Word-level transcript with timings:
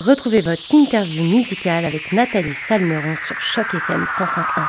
Retrouvez 0.00 0.40
votre 0.40 0.74
interview 0.74 1.22
musicale 1.24 1.84
avec 1.84 2.10
Nathalie 2.12 2.54
Salmeron 2.54 3.16
sur 3.16 3.38
Choc 3.38 3.66
FM 3.74 4.04
105.1. 4.04 4.66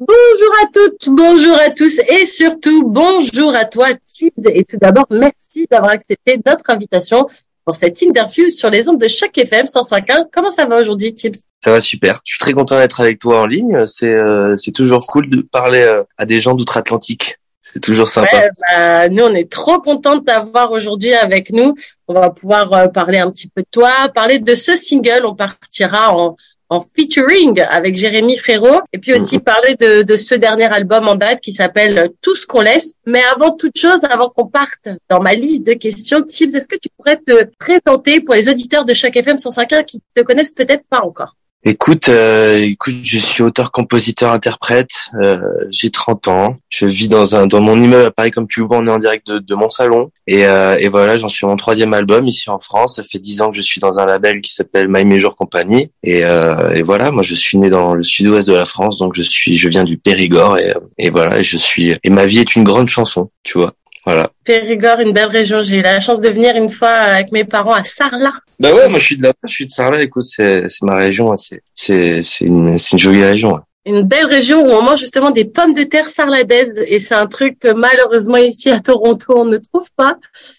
Bonjour 0.00 0.54
à 0.60 0.66
toutes, 0.72 1.08
bonjour 1.14 1.56
à 1.56 1.70
tous 1.70 2.00
et 2.00 2.24
surtout 2.24 2.82
bonjour 2.88 3.54
à 3.54 3.64
toi 3.64 3.90
Tibbs. 4.04 4.32
Et 4.46 4.64
tout 4.64 4.76
d'abord, 4.76 5.06
merci 5.10 5.68
d'avoir 5.70 5.92
accepté 5.92 6.40
notre 6.44 6.68
invitation 6.68 7.28
pour 7.64 7.76
cette 7.76 8.02
interview 8.02 8.50
sur 8.50 8.70
les 8.70 8.88
ondes 8.88 9.00
de 9.00 9.06
chaque 9.06 9.38
FM 9.38 9.66
105.1. 9.66 10.26
Comment 10.32 10.50
ça 10.50 10.66
va 10.66 10.80
aujourd'hui 10.80 11.14
Tibbs? 11.14 11.42
Ça 11.64 11.70
va 11.70 11.80
super. 11.80 12.20
Je 12.26 12.34
suis 12.34 12.38
très 12.38 12.52
content 12.52 12.76
d'être 12.76 13.00
avec 13.00 13.18
toi 13.18 13.40
en 13.40 13.46
ligne. 13.46 13.86
C'est 13.86 14.14
euh, 14.14 14.54
c'est 14.54 14.70
toujours 14.70 15.06
cool 15.06 15.30
de 15.30 15.40
parler 15.40 15.80
euh, 15.80 16.02
à 16.18 16.26
des 16.26 16.38
gens 16.38 16.52
d'outre-Atlantique. 16.52 17.38
C'est 17.62 17.80
toujours 17.80 18.06
sympa. 18.06 18.36
Ouais, 18.36 18.48
bah, 18.70 19.08
nous, 19.08 19.22
on 19.22 19.32
est 19.32 19.50
trop 19.50 19.80
contents 19.80 20.16
de 20.16 20.24
t'avoir 20.24 20.72
aujourd'hui 20.72 21.14
avec 21.14 21.48
nous. 21.48 21.74
On 22.06 22.12
va 22.12 22.28
pouvoir 22.28 22.70
euh, 22.74 22.88
parler 22.88 23.16
un 23.16 23.30
petit 23.30 23.48
peu 23.48 23.62
de 23.62 23.66
toi, 23.70 23.90
parler 24.14 24.40
de 24.40 24.54
ce 24.54 24.76
single. 24.76 25.24
On 25.24 25.34
partira 25.34 26.14
en, 26.14 26.36
en 26.68 26.86
featuring 26.94 27.58
avec 27.70 27.96
Jérémy 27.96 28.36
Frérot 28.36 28.82
et 28.92 28.98
puis 28.98 29.14
aussi 29.14 29.38
parler 29.38 29.74
de, 29.76 30.02
de 30.02 30.16
ce 30.18 30.34
dernier 30.34 30.70
album 30.70 31.08
en 31.08 31.14
date 31.14 31.40
qui 31.40 31.52
s'appelle 31.52 32.10
Tout 32.20 32.36
ce 32.36 32.46
qu'on 32.46 32.60
laisse. 32.60 32.96
Mais 33.06 33.22
avant 33.34 33.52
toute 33.52 33.78
chose, 33.78 34.04
avant 34.04 34.28
qu'on 34.28 34.48
parte 34.48 34.90
dans 35.08 35.22
ma 35.22 35.32
liste 35.32 35.66
de 35.66 35.72
questions, 35.72 36.22
Tibbs, 36.22 36.54
est-ce 36.54 36.68
que 36.68 36.76
tu 36.76 36.90
pourrais 36.94 37.16
te 37.16 37.48
présenter 37.58 38.20
pour 38.20 38.34
les 38.34 38.50
auditeurs 38.50 38.84
de 38.84 38.92
chaque 38.92 39.16
FM 39.16 39.36
105.1 39.36 39.86
qui 39.86 40.02
te 40.14 40.20
connaissent 40.20 40.52
peut-être 40.52 40.84
pas 40.90 41.00
encore? 41.00 41.34
Écoute, 41.66 42.10
euh, 42.10 42.58
écoute, 42.58 42.96
je 43.02 43.16
suis 43.16 43.42
auteur, 43.42 43.72
compositeur, 43.72 44.32
interprète. 44.32 44.90
Euh, 45.22 45.38
j'ai 45.70 45.90
30 45.90 46.28
ans. 46.28 46.56
Je 46.68 46.84
vis 46.84 47.08
dans 47.08 47.36
un 47.36 47.46
dans 47.46 47.62
mon 47.62 47.80
immeuble 47.80 48.08
à 48.08 48.10
Paris, 48.10 48.32
comme 48.32 48.46
tu 48.46 48.60
le 48.60 48.66
vois, 48.66 48.76
on 48.76 48.86
est 48.86 48.90
en 48.90 48.98
direct 48.98 49.26
de, 49.26 49.38
de 49.38 49.54
mon 49.54 49.70
salon. 49.70 50.10
Et, 50.26 50.44
euh, 50.44 50.76
et 50.78 50.88
voilà, 50.88 51.16
j'en 51.16 51.28
suis 51.28 51.46
mon 51.46 51.56
troisième 51.56 51.94
album 51.94 52.26
ici 52.26 52.50
en 52.50 52.58
France. 52.58 52.96
Ça 52.96 53.02
fait 53.02 53.18
10 53.18 53.40
ans 53.40 53.50
que 53.50 53.56
je 53.56 53.62
suis 53.62 53.80
dans 53.80 53.98
un 53.98 54.04
label 54.04 54.42
qui 54.42 54.52
s'appelle 54.52 54.88
My 54.88 55.06
Major 55.06 55.34
Company. 55.34 55.90
Et, 56.02 56.22
euh, 56.26 56.68
et 56.72 56.82
voilà, 56.82 57.10
moi 57.10 57.22
je 57.22 57.34
suis 57.34 57.56
né 57.56 57.70
dans 57.70 57.94
le 57.94 58.02
sud-ouest 58.02 58.46
de 58.46 58.54
la 58.54 58.66
France, 58.66 58.98
donc 58.98 59.14
je 59.16 59.22
suis, 59.22 59.56
je 59.56 59.70
viens 59.70 59.84
du 59.84 59.96
Périgord. 59.96 60.58
Et, 60.58 60.74
et 60.98 61.08
voilà, 61.08 61.42
je 61.42 61.56
suis. 61.56 61.94
Et 62.04 62.10
ma 62.10 62.26
vie 62.26 62.40
est 62.40 62.56
une 62.56 62.64
grande 62.64 62.88
chanson, 62.90 63.30
tu 63.42 63.56
vois. 63.56 63.72
Voilà. 64.06 64.30
Périgord, 64.44 65.00
une 65.00 65.12
belle 65.12 65.28
région. 65.28 65.62
J'ai 65.62 65.76
eu 65.76 65.82
la 65.82 65.98
chance 66.00 66.20
de 66.20 66.28
venir 66.28 66.54
une 66.56 66.68
fois 66.68 66.88
avec 66.90 67.32
mes 67.32 67.44
parents 67.44 67.72
à 67.72 67.84
Sarlat. 67.84 68.32
Bah 68.60 68.72
ouais, 68.74 68.88
moi 68.88 68.98
je 68.98 69.04
suis 69.04 69.16
de 69.16 69.22
là, 69.22 69.32
je 69.46 69.52
suis 69.52 69.64
de 69.66 69.70
Sarlat. 69.70 70.02
Écoute, 70.02 70.24
c'est 70.24 70.68
c'est 70.68 70.82
ma 70.84 70.96
région, 70.96 71.32
hein. 71.32 71.36
c'est 71.36 71.62
c'est 71.74 72.22
c'est 72.22 72.44
une 72.44 72.76
c'est 72.76 72.92
une 72.92 72.98
jolie 72.98 73.24
région. 73.24 73.56
hein. 73.56 73.64
Une 73.86 74.02
belle 74.02 74.26
région 74.26 74.62
où 74.62 74.70
on 74.70 74.82
mange 74.82 75.00
justement 75.00 75.30
des 75.30 75.44
pommes 75.44 75.74
de 75.74 75.82
terre 75.84 76.08
sarladaises 76.08 76.82
et 76.86 76.98
c'est 76.98 77.14
un 77.14 77.26
truc 77.26 77.58
que 77.58 77.68
malheureusement 77.72 78.38
ici 78.38 78.70
à 78.70 78.80
Toronto 78.80 79.34
on 79.36 79.44
ne 79.44 79.58
trouve 79.58 79.88
pas. 79.96 80.16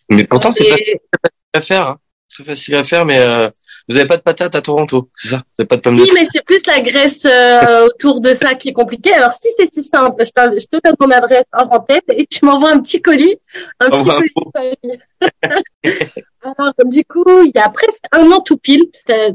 Mais 0.09 0.23
pourtant 0.25 0.51
c'est 0.51 0.63
Et- 0.63 0.69
facile 0.69 0.97
à 1.53 1.61
faire, 1.61 1.87
hein. 1.87 1.97
très 2.33 2.43
facile 2.43 2.75
à 2.75 2.83
faire, 2.83 3.05
mais 3.05 3.17
euh, 3.19 3.49
vous 3.89 3.97
avez 3.97 4.07
pas 4.07 4.17
de 4.17 4.21
patates 4.21 4.55
à 4.55 4.61
Toronto, 4.61 5.09
c'est 5.15 5.29
ça? 5.29 5.37
Vous 5.37 5.61
avez 5.61 5.67
pas 5.67 5.75
de 5.77 5.81
pommes 5.81 5.97
de 5.97 6.05
Si, 6.05 6.11
mais 6.13 6.25
c'est 6.25 6.43
plus 6.43 6.65
la 6.67 6.81
graisse 6.81 7.25
euh, 7.25 7.85
autour 7.87 8.21
de 8.21 8.33
ça 8.33 8.55
qui 8.55 8.69
est 8.69 8.73
compliqué. 8.73 9.13
Alors 9.13 9.33
si 9.33 9.47
c'est 9.57 9.71
si 9.73 9.83
simple, 9.83 10.23
je, 10.23 10.31
te 10.31 10.77
donne 10.83 10.95
mon 10.99 11.11
adresse 11.11 11.45
en 11.53 11.79
tête 11.79 12.05
et 12.09 12.25
tu 12.25 12.45
m'envoies 12.45 12.71
un 12.71 12.79
petit 12.79 13.01
colis, 13.01 13.37
un 13.79 13.89
petit 13.89 14.05
colis 14.05 14.31
de. 14.81 14.97
Alors 16.43 16.73
du 16.85 17.03
coup, 17.05 17.41
il 17.43 17.51
y 17.55 17.59
a 17.59 17.69
presque 17.69 18.03
un 18.11 18.31
an 18.31 18.39
tout 18.39 18.57
pile, 18.57 18.83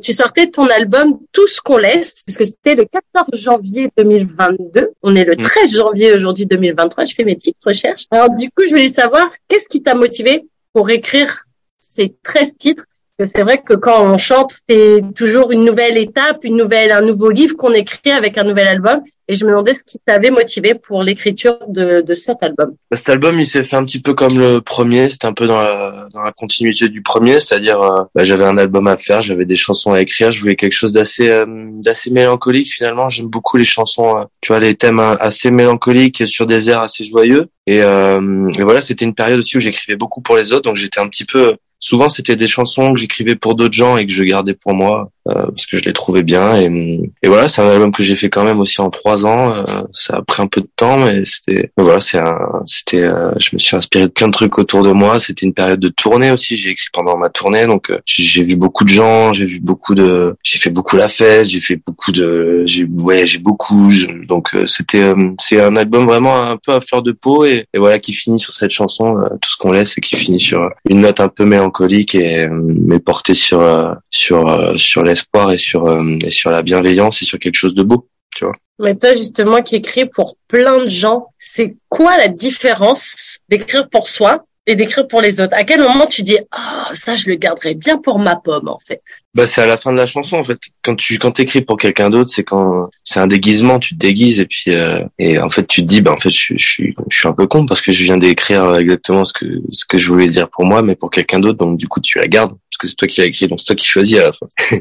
tu 0.00 0.12
sortais 0.12 0.46
ton 0.46 0.68
album 0.68 1.18
Tout 1.32 1.48
ce 1.48 1.60
qu'on 1.60 1.76
laisse, 1.76 2.22
puisque 2.24 2.46
c'était 2.46 2.76
le 2.76 2.84
14 2.84 3.28
janvier 3.32 3.90
2022. 3.96 4.92
On 5.02 5.16
est 5.16 5.24
le 5.24 5.34
Mm. 5.40 5.42
13 5.42 5.72
janvier 5.72 6.12
aujourd'hui 6.12 6.46
2023. 6.46 7.04
Je 7.04 7.14
fais 7.14 7.24
mes 7.24 7.36
petites 7.36 7.56
recherches. 7.64 8.06
Alors 8.10 8.30
du 8.30 8.48
coup, 8.50 8.64
je 8.64 8.70
voulais 8.70 8.88
savoir 8.88 9.28
qu'est-ce 9.48 9.68
qui 9.68 9.82
t'a 9.82 9.94
motivé 9.94 10.44
pour 10.72 10.90
écrire 10.90 11.46
ces 11.80 12.14
13 12.22 12.56
titres? 12.58 12.84
parce 12.84 12.89
que 13.20 13.26
c'est 13.26 13.42
vrai 13.42 13.60
que 13.62 13.74
quand 13.74 14.02
on 14.02 14.16
chante, 14.16 14.52
c'est 14.66 15.02
toujours 15.14 15.52
une 15.52 15.62
nouvelle 15.62 15.98
étape, 15.98 16.38
une 16.42 16.56
nouvelle, 16.56 16.90
un 16.90 17.02
nouveau 17.02 17.30
livre 17.30 17.54
qu'on 17.54 17.74
écrit 17.74 18.10
avec 18.10 18.38
un 18.38 18.44
nouvel 18.44 18.66
album. 18.66 19.00
Et 19.28 19.34
je 19.34 19.44
me 19.44 19.50
demandais 19.50 19.74
ce 19.74 19.84
qui 19.84 19.98
t'avait 20.04 20.30
motivé 20.30 20.74
pour 20.74 21.02
l'écriture 21.02 21.58
de, 21.68 22.00
de 22.00 22.14
cet 22.14 22.42
album. 22.42 22.74
Cet 22.92 23.10
album, 23.10 23.38
il 23.38 23.46
s'est 23.46 23.62
fait 23.62 23.76
un 23.76 23.84
petit 23.84 24.00
peu 24.00 24.14
comme 24.14 24.38
le 24.38 24.60
premier. 24.60 25.10
C'était 25.10 25.26
un 25.26 25.34
peu 25.34 25.46
dans 25.46 25.60
la, 25.60 26.08
dans 26.14 26.22
la 26.22 26.32
continuité 26.32 26.88
du 26.88 27.02
premier, 27.02 27.38
c'est-à-dire 27.40 27.80
euh, 27.80 28.02
bah, 28.14 28.24
j'avais 28.24 28.44
un 28.44 28.56
album 28.56 28.88
à 28.88 28.96
faire, 28.96 29.20
j'avais 29.20 29.44
des 29.44 29.54
chansons 29.54 29.92
à 29.92 30.00
écrire, 30.00 30.32
je 30.32 30.40
voulais 30.40 30.56
quelque 30.56 30.72
chose 30.72 30.94
d'assez 30.94 31.28
euh, 31.28 31.44
d'assez 31.46 32.10
mélancolique 32.10 32.72
finalement. 32.72 33.08
J'aime 33.10 33.28
beaucoup 33.28 33.58
les 33.58 33.64
chansons, 33.66 34.16
euh, 34.16 34.24
tu 34.40 34.48
vois, 34.48 34.60
les 34.60 34.74
thèmes 34.74 34.98
euh, 34.98 35.14
assez 35.20 35.50
mélancoliques 35.50 36.26
sur 36.26 36.46
des 36.46 36.70
airs 36.70 36.80
assez 36.80 37.04
joyeux. 37.04 37.48
Et, 37.66 37.76
et 37.76 38.62
voilà, 38.62 38.80
c'était 38.80 39.04
une 39.04 39.14
période 39.14 39.38
aussi 39.38 39.56
où 39.56 39.60
j'écrivais 39.60 39.94
beaucoup 39.94 40.22
pour 40.22 40.36
les 40.36 40.52
autres, 40.52 40.62
donc 40.62 40.74
j'étais 40.74 40.98
un 40.98 41.06
petit 41.06 41.24
peu 41.24 41.54
Souvent, 41.80 42.08
c'était 42.08 42.36
des 42.36 42.46
chansons 42.46 42.92
que 42.92 43.00
j'écrivais 43.00 43.34
pour 43.36 43.54
d'autres 43.54 43.74
gens 43.74 43.96
et 43.96 44.06
que 44.06 44.12
je 44.12 44.22
gardais 44.22 44.54
pour 44.54 44.74
moi 44.74 45.10
euh, 45.28 45.46
parce 45.46 45.66
que 45.66 45.76
je 45.78 45.84
les 45.84 45.92
trouvais 45.92 46.22
bien. 46.22 46.56
Et, 46.60 47.10
et 47.22 47.28
voilà, 47.28 47.48
c'est 47.48 47.62
un 47.62 47.68
album 47.70 47.90
que 47.92 48.02
j'ai 48.02 48.16
fait 48.16 48.28
quand 48.28 48.44
même 48.44 48.60
aussi 48.60 48.80
en 48.80 48.90
trois 48.90 49.26
ans. 49.26 49.54
Euh, 49.54 49.64
ça 49.92 50.16
a 50.16 50.22
pris 50.22 50.42
un 50.42 50.46
peu 50.46 50.60
de 50.60 50.68
temps, 50.76 50.98
mais 50.98 51.24
c'était 51.24 51.72
voilà, 51.76 52.00
c'est 52.00 52.20
c'était. 52.66 53.02
euh, 53.02 53.32
je 53.38 53.50
me 53.54 53.58
suis 53.58 53.76
inspiré 53.76 54.04
de 54.04 54.12
plein 54.12 54.28
de 54.28 54.32
trucs 54.32 54.58
autour 54.58 54.82
de 54.82 54.92
moi. 54.92 55.18
C'était 55.18 55.46
une 55.46 55.54
période 55.54 55.80
de 55.80 55.88
tournée 55.88 56.30
aussi. 56.30 56.56
J'ai 56.56 56.70
écrit 56.70 56.88
pendant 56.92 57.16
ma 57.16 57.28
tournée, 57.30 57.66
donc 57.66 57.90
euh, 57.90 57.98
j'ai 58.04 58.44
vu 58.44 58.56
beaucoup 58.56 58.84
de 58.84 58.90
gens, 58.90 59.32
j'ai 59.32 59.46
vu 59.46 59.60
beaucoup 59.60 59.94
de, 59.94 60.36
j'ai 60.42 60.58
fait 60.58 60.70
beaucoup 60.70 60.96
la 60.96 61.08
fête, 61.08 61.46
j'ai 61.46 61.60
fait 61.60 61.80
beaucoup 61.86 62.12
de, 62.12 62.64
j'ai 62.66 62.86
voyagé 62.94 63.38
beaucoup. 63.38 63.90
je- 63.90 64.06
donc 64.26 64.54
euh, 64.54 64.66
c'était, 64.66 65.00
euh, 65.02 65.30
c'est 65.40 65.60
un 65.60 65.76
album 65.76 66.06
vraiment 66.06 66.42
un 66.42 66.56
peu 66.56 66.72
à 66.72 66.80
fleur 66.80 67.02
de 67.02 67.12
peau 67.12 67.44
et, 67.44 67.64
voilà 67.74 67.98
qui 67.98 68.12
finit 68.12 68.38
sur 68.38 68.52
cette 68.52 68.70
chanson, 68.72 69.16
tout 69.40 69.50
ce 69.50 69.56
qu'on 69.56 69.72
laisse 69.72 69.96
et 69.96 70.00
qui 70.00 70.16
finit 70.16 70.40
sur 70.40 70.68
une 70.88 71.00
note 71.00 71.20
un 71.20 71.28
peu 71.28 71.44
et 71.80 72.40
euh, 72.40 72.48
mais 72.50 72.98
portée 72.98 73.34
sur 73.34 73.60
euh, 73.60 73.94
sur 74.10 74.46
euh, 74.48 74.74
sur 74.76 75.02
l'espoir 75.02 75.52
et 75.52 75.58
sur 75.58 75.86
euh, 75.86 76.18
et 76.24 76.30
sur 76.30 76.50
la 76.50 76.62
bienveillance 76.62 77.22
et 77.22 77.24
sur 77.24 77.38
quelque 77.38 77.56
chose 77.56 77.74
de 77.74 77.82
beau. 77.82 78.08
Mais 78.78 78.94
toi, 78.94 79.14
justement, 79.14 79.60
qui 79.60 79.76
écris 79.76 80.06
pour 80.06 80.36
plein 80.48 80.84
de 80.84 80.88
gens, 80.88 81.26
c'est 81.38 81.76
quoi 81.88 82.16
la 82.16 82.28
différence 82.28 83.40
d'écrire 83.48 83.88
pour 83.90 84.08
soi 84.08 84.44
et 84.66 84.74
d'écrire 84.74 85.08
pour 85.08 85.20
les 85.20 85.40
autres 85.40 85.54
À 85.54 85.64
quel 85.64 85.80
moment 85.80 86.06
tu 86.06 86.22
dis, 86.22 86.38
ah, 86.50 86.90
ça, 86.92 87.16
je 87.16 87.28
le 87.28 87.36
garderai 87.36 87.74
bien 87.74 87.98
pour 87.98 88.18
ma 88.18 88.36
pomme, 88.36 88.68
en 88.68 88.78
fait? 88.78 89.02
Bah 89.32 89.46
c'est 89.46 89.62
à 89.62 89.66
la 89.66 89.76
fin 89.76 89.92
de 89.92 89.96
la 89.96 90.06
chanson 90.06 90.38
en 90.38 90.42
fait. 90.42 90.58
Quand 90.82 90.96
tu 90.96 91.16
quand 91.18 91.30
t'écris 91.30 91.60
pour 91.60 91.76
quelqu'un 91.76 92.10
d'autre, 92.10 92.30
c'est 92.30 92.42
quand 92.42 92.90
c'est 93.04 93.20
un 93.20 93.28
déguisement, 93.28 93.78
tu 93.78 93.94
te 93.94 94.00
déguises 94.00 94.40
et 94.40 94.46
puis 94.46 94.72
euh, 94.74 95.04
et 95.20 95.38
en 95.38 95.50
fait 95.50 95.68
tu 95.68 95.82
te 95.82 95.86
dis 95.86 96.00
bah 96.00 96.10
en 96.10 96.16
fait 96.16 96.30
je, 96.30 96.54
je 96.56 96.82
je 97.08 97.16
suis 97.16 97.28
un 97.28 97.32
peu 97.32 97.46
con 97.46 97.64
parce 97.64 97.80
que 97.80 97.92
je 97.92 98.02
viens 98.02 98.16
d'écrire 98.16 98.74
exactement 98.74 99.24
ce 99.24 99.32
que 99.32 99.46
ce 99.68 99.84
que 99.86 99.98
je 99.98 100.08
voulais 100.08 100.26
dire 100.26 100.48
pour 100.50 100.64
moi 100.64 100.82
mais 100.82 100.96
pour 100.96 101.10
quelqu'un 101.10 101.38
d'autre 101.38 101.58
donc 101.58 101.78
du 101.78 101.86
coup 101.86 102.00
tu 102.00 102.18
la 102.18 102.26
gardes 102.26 102.50
parce 102.50 102.78
que 102.80 102.88
c'est 102.88 102.96
toi 102.96 103.06
qui 103.06 103.20
l'as 103.20 103.28
écrit 103.28 103.46
donc 103.46 103.60
c'est 103.60 103.66
toi 103.66 103.76
qui 103.76 103.86
choisis 103.86 104.18
à 104.18 104.22
la 104.22 104.32
fin. 104.32 104.48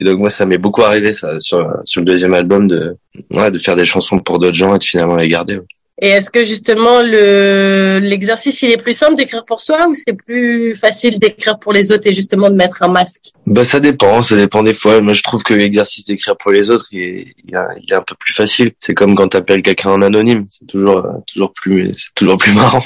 et 0.00 0.04
donc 0.04 0.18
moi 0.18 0.28
ça 0.28 0.44
m'est 0.44 0.58
beaucoup 0.58 0.82
arrivé 0.82 1.14
ça 1.14 1.40
sur 1.40 1.66
sur 1.84 2.02
le 2.02 2.04
deuxième 2.04 2.34
album 2.34 2.68
de 2.68 2.98
ouais 3.30 3.50
de 3.50 3.56
faire 3.56 3.76
des 3.76 3.86
chansons 3.86 4.18
pour 4.18 4.38
d'autres 4.38 4.56
gens 4.56 4.74
et 4.74 4.78
de 4.78 4.84
finalement 4.84 5.16
les 5.16 5.28
garder. 5.28 5.56
ouais. 5.56 5.64
Et 6.02 6.08
est-ce 6.08 6.28
que, 6.28 6.44
justement, 6.44 7.02
le 7.02 7.98
l'exercice, 8.02 8.60
il 8.62 8.70
est 8.70 8.76
plus 8.76 8.92
simple 8.92 9.14
d'écrire 9.14 9.44
pour 9.46 9.62
soi 9.62 9.88
ou 9.88 9.94
c'est 9.94 10.12
plus 10.12 10.74
facile 10.74 11.18
d'écrire 11.18 11.58
pour 11.58 11.72
les 11.72 11.90
autres 11.90 12.06
et 12.06 12.12
justement 12.12 12.50
de 12.50 12.54
mettre 12.54 12.82
un 12.82 12.88
masque? 12.88 13.32
Bah 13.46 13.64
ça 13.64 13.80
dépend, 13.80 14.20
ça 14.22 14.36
dépend 14.36 14.62
des 14.62 14.74
fois. 14.74 15.00
Moi 15.00 15.14
je 15.14 15.22
trouve 15.22 15.42
que 15.42 15.54
l'exercice 15.54 16.04
d'écrire 16.04 16.36
pour 16.36 16.50
les 16.50 16.70
autres, 16.70 16.88
il 16.92 17.00
est, 17.00 17.34
il 17.48 17.54
est, 17.54 17.94
un 17.94 18.02
peu 18.02 18.14
plus 18.18 18.34
facile. 18.34 18.72
C'est 18.78 18.92
comme 18.92 19.14
quand 19.14 19.28
t'appelles 19.28 19.62
quelqu'un 19.62 19.90
en 19.90 20.02
anonyme, 20.02 20.46
c'est 20.50 20.66
toujours 20.66 21.02
toujours 21.26 21.52
plus 21.54 21.92
c'est 21.94 22.14
toujours 22.14 22.36
plus 22.36 22.52
marrant, 22.54 22.82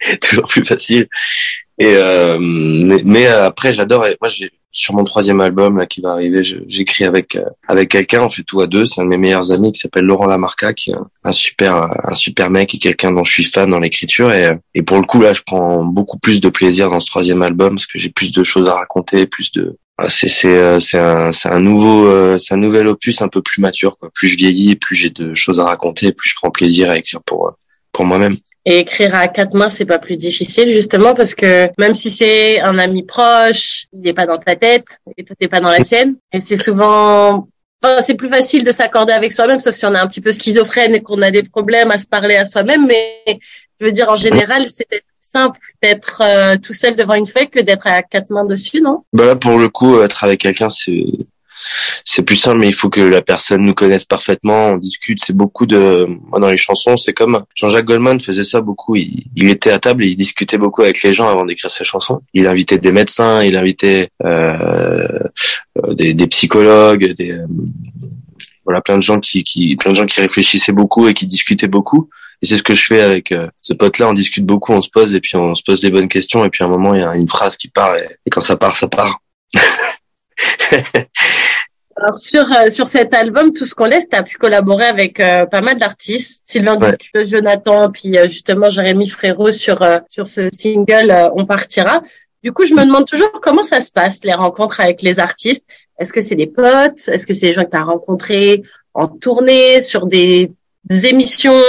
toujours 0.20 0.44
plus 0.44 0.64
facile. 0.64 1.08
Et 1.78 1.94
euh, 1.94 2.38
mais, 2.40 3.02
mais 3.04 3.26
après 3.26 3.72
j'adore. 3.72 4.06
Moi 4.20 4.28
j'ai 4.28 4.50
sur 4.70 4.94
mon 4.94 5.04
troisième 5.04 5.40
album 5.40 5.78
là 5.78 5.86
qui 5.86 6.00
va 6.02 6.10
arriver, 6.10 6.42
j'écris 6.44 7.04
avec 7.04 7.36
euh, 7.36 7.44
avec 7.68 7.88
quelqu'un, 7.88 8.22
on 8.22 8.28
fait 8.28 8.42
tout 8.42 8.60
à 8.60 8.66
deux. 8.66 8.84
C'est 8.84 9.00
un 9.00 9.04
de 9.04 9.08
mes 9.08 9.16
meilleurs 9.16 9.50
amis 9.50 9.72
qui 9.72 9.80
s'appelle 9.80 10.04
Laurent 10.04 10.26
Lamarca, 10.26 10.74
qui 10.74 10.90
est 10.90 10.96
un, 11.24 11.32
super 11.32 11.90
un 12.04 12.14
super 12.14 12.50
mec 12.50 12.74
et 12.74 12.78
quelqu'un 12.78 13.12
dont 13.12 13.24
je 13.24 13.32
suis 13.32 13.44
fan 13.44 13.70
dans 13.70 13.80
l'écriture. 13.80 14.32
Et 14.32 14.56
et 14.74 14.82
pour 14.82 14.98
le 14.98 15.04
coup 15.04 15.20
là, 15.20 15.32
je 15.32 15.42
prends 15.46 15.84
beaucoup 15.84 16.18
plus 16.18 16.40
de 16.40 16.48
plaisir 16.48 16.90
dans 16.90 17.00
ce 17.00 17.06
troisième 17.06 17.42
album 17.42 17.76
parce 17.76 17.86
que 17.86 17.98
j'ai 17.98 18.10
plus 18.10 18.32
de 18.32 18.42
choses 18.42 18.68
à 18.68 18.74
raconter, 18.74 19.26
plus 19.26 19.52
de 19.52 19.76
c'est 20.06 20.28
c'est 20.28 20.56
euh, 20.56 20.78
c'est 20.78 20.98
un 20.98 21.32
c'est 21.32 21.48
un 21.48 21.58
nouveau 21.58 22.06
euh, 22.06 22.38
c'est 22.38 22.54
un 22.54 22.58
nouvel 22.58 22.86
opus 22.86 23.20
un 23.20 23.28
peu 23.28 23.42
plus 23.42 23.60
mature 23.60 23.98
quoi. 23.98 24.10
Plus 24.14 24.28
je 24.28 24.36
vieillis, 24.36 24.76
plus 24.76 24.94
j'ai 24.94 25.10
de 25.10 25.34
choses 25.34 25.58
à 25.58 25.64
raconter, 25.64 26.12
plus 26.12 26.30
je 26.30 26.36
prends 26.36 26.50
plaisir 26.50 26.90
à 26.90 26.98
écrire 26.98 27.20
pour 27.22 27.48
euh, 27.48 27.50
pour 27.90 28.04
moi-même. 28.04 28.36
Et 28.70 28.80
écrire 28.80 29.14
à 29.14 29.28
quatre 29.28 29.54
mains, 29.54 29.70
c'est 29.70 29.86
pas 29.86 29.98
plus 29.98 30.18
difficile, 30.18 30.68
justement, 30.68 31.14
parce 31.14 31.34
que 31.34 31.70
même 31.78 31.94
si 31.94 32.10
c'est 32.10 32.60
un 32.60 32.78
ami 32.78 33.02
proche, 33.02 33.86
il 33.94 34.02
n'est 34.02 34.12
pas 34.12 34.26
dans 34.26 34.36
ta 34.36 34.56
tête 34.56 34.84
et 35.16 35.24
toi 35.24 35.34
t'es 35.40 35.48
pas 35.48 35.60
dans 35.60 35.70
la 35.70 35.80
sienne. 35.80 36.16
Et 36.34 36.40
c'est 36.40 36.58
souvent, 36.58 37.48
enfin, 37.82 38.02
c'est 38.02 38.14
plus 38.14 38.28
facile 38.28 38.64
de 38.64 38.70
s'accorder 38.70 39.14
avec 39.14 39.32
soi-même, 39.32 39.58
sauf 39.58 39.74
si 39.74 39.86
on 39.86 39.94
est 39.94 39.98
un 39.98 40.06
petit 40.06 40.20
peu 40.20 40.32
schizophrène 40.32 40.94
et 40.94 41.00
qu'on 41.00 41.22
a 41.22 41.30
des 41.30 41.44
problèmes 41.44 41.90
à 41.90 41.98
se 41.98 42.06
parler 42.06 42.36
à 42.36 42.44
soi-même. 42.44 42.86
Mais 42.86 43.24
je 43.80 43.86
veux 43.86 43.92
dire, 43.92 44.10
en 44.10 44.16
général, 44.16 44.66
c'est 44.68 44.86
peut-être 44.86 45.06
plus 45.06 45.14
simple 45.18 45.58
d'être 45.82 46.20
euh, 46.22 46.56
tout 46.58 46.74
seul 46.74 46.94
devant 46.94 47.14
une 47.14 47.26
feuille 47.26 47.48
que 47.48 47.60
d'être 47.60 47.86
à 47.86 48.02
quatre 48.02 48.28
mains 48.28 48.44
dessus, 48.44 48.82
non? 48.82 49.02
Bah 49.14 49.24
là 49.24 49.34
pour 49.34 49.56
le 49.56 49.70
coup 49.70 50.02
être 50.02 50.24
avec 50.24 50.40
quelqu'un 50.40 50.68
c'est 50.68 51.04
c'est 52.04 52.22
plus 52.22 52.36
simple, 52.36 52.58
mais 52.58 52.68
il 52.68 52.74
faut 52.74 52.88
que 52.88 53.00
la 53.00 53.22
personne 53.22 53.62
nous 53.62 53.74
connaisse 53.74 54.04
parfaitement, 54.04 54.70
on 54.70 54.76
discute. 54.76 55.18
C'est 55.24 55.36
beaucoup 55.36 55.66
de, 55.66 56.06
moi 56.28 56.40
dans 56.40 56.48
les 56.48 56.56
chansons, 56.56 56.96
c'est 56.96 57.12
comme 57.12 57.44
Jean-Jacques 57.54 57.86
Goldman 57.86 58.20
faisait 58.20 58.44
ça 58.44 58.60
beaucoup. 58.60 58.96
Il, 58.96 59.50
était 59.50 59.70
à 59.70 59.78
table 59.78 60.04
et 60.04 60.08
il 60.08 60.16
discutait 60.16 60.58
beaucoup 60.58 60.82
avec 60.82 61.02
les 61.02 61.12
gens 61.12 61.28
avant 61.28 61.44
d'écrire 61.44 61.70
ses 61.70 61.84
chansons. 61.84 62.20
Il 62.34 62.46
invitait 62.46 62.78
des 62.78 62.92
médecins, 62.92 63.42
il 63.42 63.56
invitait 63.56 64.10
euh, 64.24 65.06
des, 65.92 66.14
des, 66.14 66.26
psychologues, 66.26 67.12
des 67.14 67.38
voilà 68.64 68.80
plein 68.82 68.96
de 68.96 69.02
gens 69.02 69.18
qui, 69.18 69.44
qui 69.44 69.76
plein 69.76 69.92
de 69.92 69.96
gens 69.96 70.06
qui 70.06 70.20
réfléchissaient 70.20 70.72
beaucoup 70.72 71.08
et 71.08 71.14
qui 71.14 71.26
discutaient 71.26 71.68
beaucoup 71.68 72.10
et 72.40 72.46
c'est 72.46 72.56
ce 72.56 72.62
que 72.62 72.74
je 72.74 72.84
fais 72.84 73.02
avec 73.02 73.32
euh, 73.32 73.48
ce 73.60 73.72
pote-là. 73.72 74.08
On 74.08 74.12
discute 74.12 74.46
beaucoup, 74.46 74.72
on 74.72 74.82
se 74.82 74.90
pose 74.90 75.14
et 75.14 75.20
puis 75.20 75.36
on 75.36 75.54
se 75.54 75.62
pose 75.62 75.80
des 75.80 75.90
bonnes 75.90 76.08
questions. 76.08 76.44
Et 76.44 76.50
puis 76.50 76.62
à 76.62 76.66
un 76.66 76.70
moment, 76.70 76.94
il 76.94 77.00
y 77.00 77.04
a 77.04 77.14
une 77.14 77.28
phrase 77.28 77.56
qui 77.56 77.68
part 77.68 77.96
et, 77.96 78.18
quand 78.30 78.40
ça 78.40 78.56
part, 78.56 78.76
ça 78.76 78.88
part. 78.88 79.20
Alors 82.00 82.18
sur 82.18 82.44
euh, 82.52 82.70
sur 82.70 82.86
cet 82.86 83.12
album, 83.12 83.52
tout 83.52 83.64
ce 83.64 83.74
qu'on 83.74 83.86
laisse, 83.86 84.08
tu 84.08 84.16
as 84.16 84.22
pu 84.22 84.36
collaborer 84.36 84.84
avec 84.84 85.20
euh, 85.20 85.46
pas 85.46 85.60
mal 85.60 85.78
d'artistes, 85.78 86.42
Sylvain 86.44 86.78
ouais. 86.78 87.26
Jonathan, 87.26 87.90
puis 87.90 88.16
justement 88.24 88.70
Jérémy 88.70 89.08
Frérot 89.08 89.52
sur 89.52 89.84
sur 90.08 90.28
ce 90.28 90.48
single 90.52 91.12
On 91.34 91.44
partira. 91.44 92.02
Du 92.44 92.52
coup, 92.52 92.66
je 92.66 92.74
me 92.74 92.84
demande 92.84 93.06
toujours 93.06 93.32
comment 93.42 93.64
ça 93.64 93.80
se 93.80 93.90
passe 93.90 94.22
les 94.22 94.32
rencontres 94.34 94.80
avec 94.80 95.02
les 95.02 95.18
artistes. 95.18 95.66
Est-ce 95.98 96.12
que 96.12 96.20
c'est 96.20 96.36
des 96.36 96.46
potes? 96.46 97.08
Est-ce 97.08 97.26
que 97.26 97.34
c'est 97.34 97.48
des 97.48 97.52
gens 97.52 97.64
que 97.64 97.70
tu 97.70 97.76
as 97.76 97.82
rencontrés 97.82 98.62
en 98.94 99.08
tournée 99.08 99.80
sur 99.80 100.06
des 100.06 100.52
des 100.84 101.06
émissions? 101.06 101.64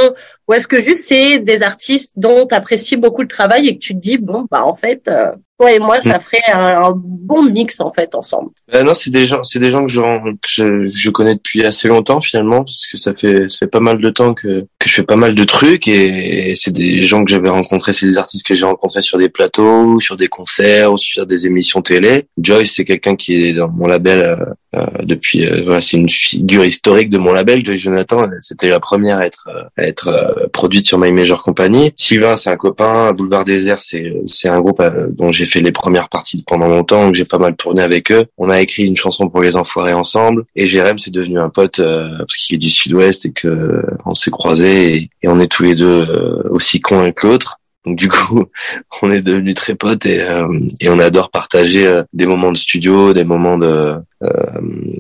Ou 0.50 0.54
est-ce 0.54 0.68
que 0.68 0.82
juste 0.82 1.04
c'est 1.04 1.38
des 1.38 1.62
artistes 1.62 2.14
dont 2.16 2.48
tu 2.48 2.56
apprécies 2.56 2.98
beaucoup 2.98 3.22
le 3.22 3.28
travail 3.28 3.68
et 3.68 3.76
que 3.76 3.80
tu 3.80 3.94
te 3.94 4.00
dis 4.00 4.18
bon 4.18 4.48
bah 4.50 4.66
en 4.66 4.76
fait 4.76 5.04
euh, 5.08 5.32
toi 5.60 5.72
et 5.72 5.78
moi 5.78 6.02
ça 6.02 6.18
mm. 6.18 6.22
ferait 6.22 6.52
un, 6.52 6.92
bon 6.96 7.44
mix 7.44 7.80
en 7.82 7.92
fait 7.92 8.16
ensemble. 8.16 8.50
Euh, 8.74 8.82
Non 8.82 8.96
c'est 8.96 9.12
des 9.12 9.28
gens 9.28 9.44
c'est 9.44 9.60
des 9.60 9.70
gens 9.70 9.86
que 9.86 9.92
je, 9.92 10.02
que 10.02 10.90
je, 10.90 11.10
connais 11.12 11.36
depuis 11.36 11.64
assez 11.64 11.88
longtemps 11.88 12.20
finalement 12.20 12.64
parce 12.64 12.88
que 12.92 12.98
ça 12.98 13.14
fait 13.14 13.48
ça 13.48 13.58
fait 13.60 13.68
pas 13.68 13.80
mal 13.80 14.02
de 14.02 14.10
temps 14.10 14.34
que 14.34 14.66
que 14.80 14.90
je 14.90 14.94
fais 14.96 15.04
pas 15.04 15.18
mal 15.18 15.36
de 15.36 15.44
trucs 15.44 15.88
et, 15.88 16.56
c'est 16.56 16.72
des 16.72 17.04
gens 17.04 17.24
que 17.24 17.30
j'avais 17.30 17.50
rencontrés 17.50 17.94
c'est 17.94 18.08
des 18.08 18.18
artistes 18.18 18.46
que 18.46 18.56
j'ai 18.56 18.66
rencontrés 18.66 19.02
sur 19.02 19.20
des 19.20 19.30
plateaux 19.30 20.00
sur 20.00 20.16
des 20.16 20.30
concerts 20.30 20.92
ou 20.92 20.98
sur 20.98 21.28
des 21.28 21.46
émissions 21.46 21.84
télé. 21.84 22.26
Joyce 22.42 22.74
c'est 22.76 22.86
quelqu'un 22.86 23.16
qui 23.16 23.46
est 23.46 23.54
dans 23.54 23.70
mon 23.70 23.86
label 23.86 24.24
euh, 24.24 24.36
euh, 24.76 24.86
depuis 25.02 25.48
euh, 25.48 25.64
voilà, 25.66 25.82
c'est 25.82 25.98
une 25.98 26.10
figure 26.10 26.64
historique 26.64 27.10
de 27.10 27.18
mon 27.18 27.34
label 27.34 27.66
Joy 27.66 27.78
Jonathan. 27.78 28.28
C'était 28.40 28.70
la 28.70 28.80
première 28.80 29.18
à 29.18 29.26
être 29.26 29.50
à 29.78 29.84
être 29.84 30.10
euh, 30.10 30.39
produite 30.54 30.86
sur 30.86 30.98
My 30.98 31.12
Major 31.12 31.44
Company. 31.44 31.94
Sylvain 31.96 32.36
c'est 32.36 32.50
un 32.50 32.56
copain. 32.56 33.12
Boulevard 33.14 33.46
Désert 33.46 33.82
c'est 33.82 34.14
c'est 34.26 34.50
un 34.50 34.60
groupe 34.62 34.82
dont 35.12 35.32
j'ai 35.32 35.46
fait 35.46 35.62
les 35.62 35.72
premières 35.72 36.10
parties 36.10 36.44
pendant 36.46 36.68
longtemps 36.68 37.06
donc 37.06 37.16
j'ai 37.16 37.26
pas 37.26 37.40
mal 37.40 37.56
tourné 37.56 37.82
avec 37.82 38.12
eux. 38.12 38.26
On 38.38 38.50
a 38.50 38.62
écrit 38.62 38.86
une 38.86 38.96
chanson 38.96 39.30
pour 39.30 39.42
les 39.42 39.56
enfoirés 39.58 39.94
ensemble. 39.94 40.46
Et 40.56 40.66
Jérém 40.66 40.98
c'est 40.98 41.12
devenu 41.12 41.40
un 41.40 41.50
pote 41.50 41.78
parce 41.78 42.36
qu'il 42.38 42.56
est 42.56 42.60
du 42.60 42.70
sud-ouest 42.70 43.26
et 43.26 43.32
que 43.32 43.84
on 44.06 44.14
s'est 44.14 44.32
croisés 44.32 44.96
et, 44.96 45.10
et, 45.24 45.28
on 45.28 45.40
est 45.40 45.48
tous 45.48 45.64
les 45.64 45.76
deux 45.76 46.08
aussi 46.50 46.80
cons 46.82 47.12
que 47.12 47.28
l'autre 47.28 47.60
donc 47.90 47.98
du 47.98 48.08
coup, 48.08 48.46
on 49.02 49.12
est 49.12 49.22
devenus 49.22 49.56
très 49.56 49.74
potes 49.74 50.06
et, 50.06 50.22
euh, 50.22 50.48
et 50.80 50.90
on 50.90 51.00
adore 51.00 51.32
partager 51.32 51.88
euh, 51.88 52.04
des 52.14 52.28
moments 52.28 52.52
de 52.52 52.58
studio, 52.58 53.14
des 53.14 53.24
moments 53.24 53.58
de 53.58 53.96
euh, 54.22 54.28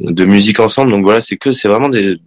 de 0.01 0.25
musique 0.25 0.59
ensemble. 0.59 0.91
Donc 0.91 1.03
voilà, 1.03 1.21
c'est 1.21 1.37
que 1.37 1.51
c'est 1.51 1.67
vraiment 1.67 1.89
des, 1.89 2.17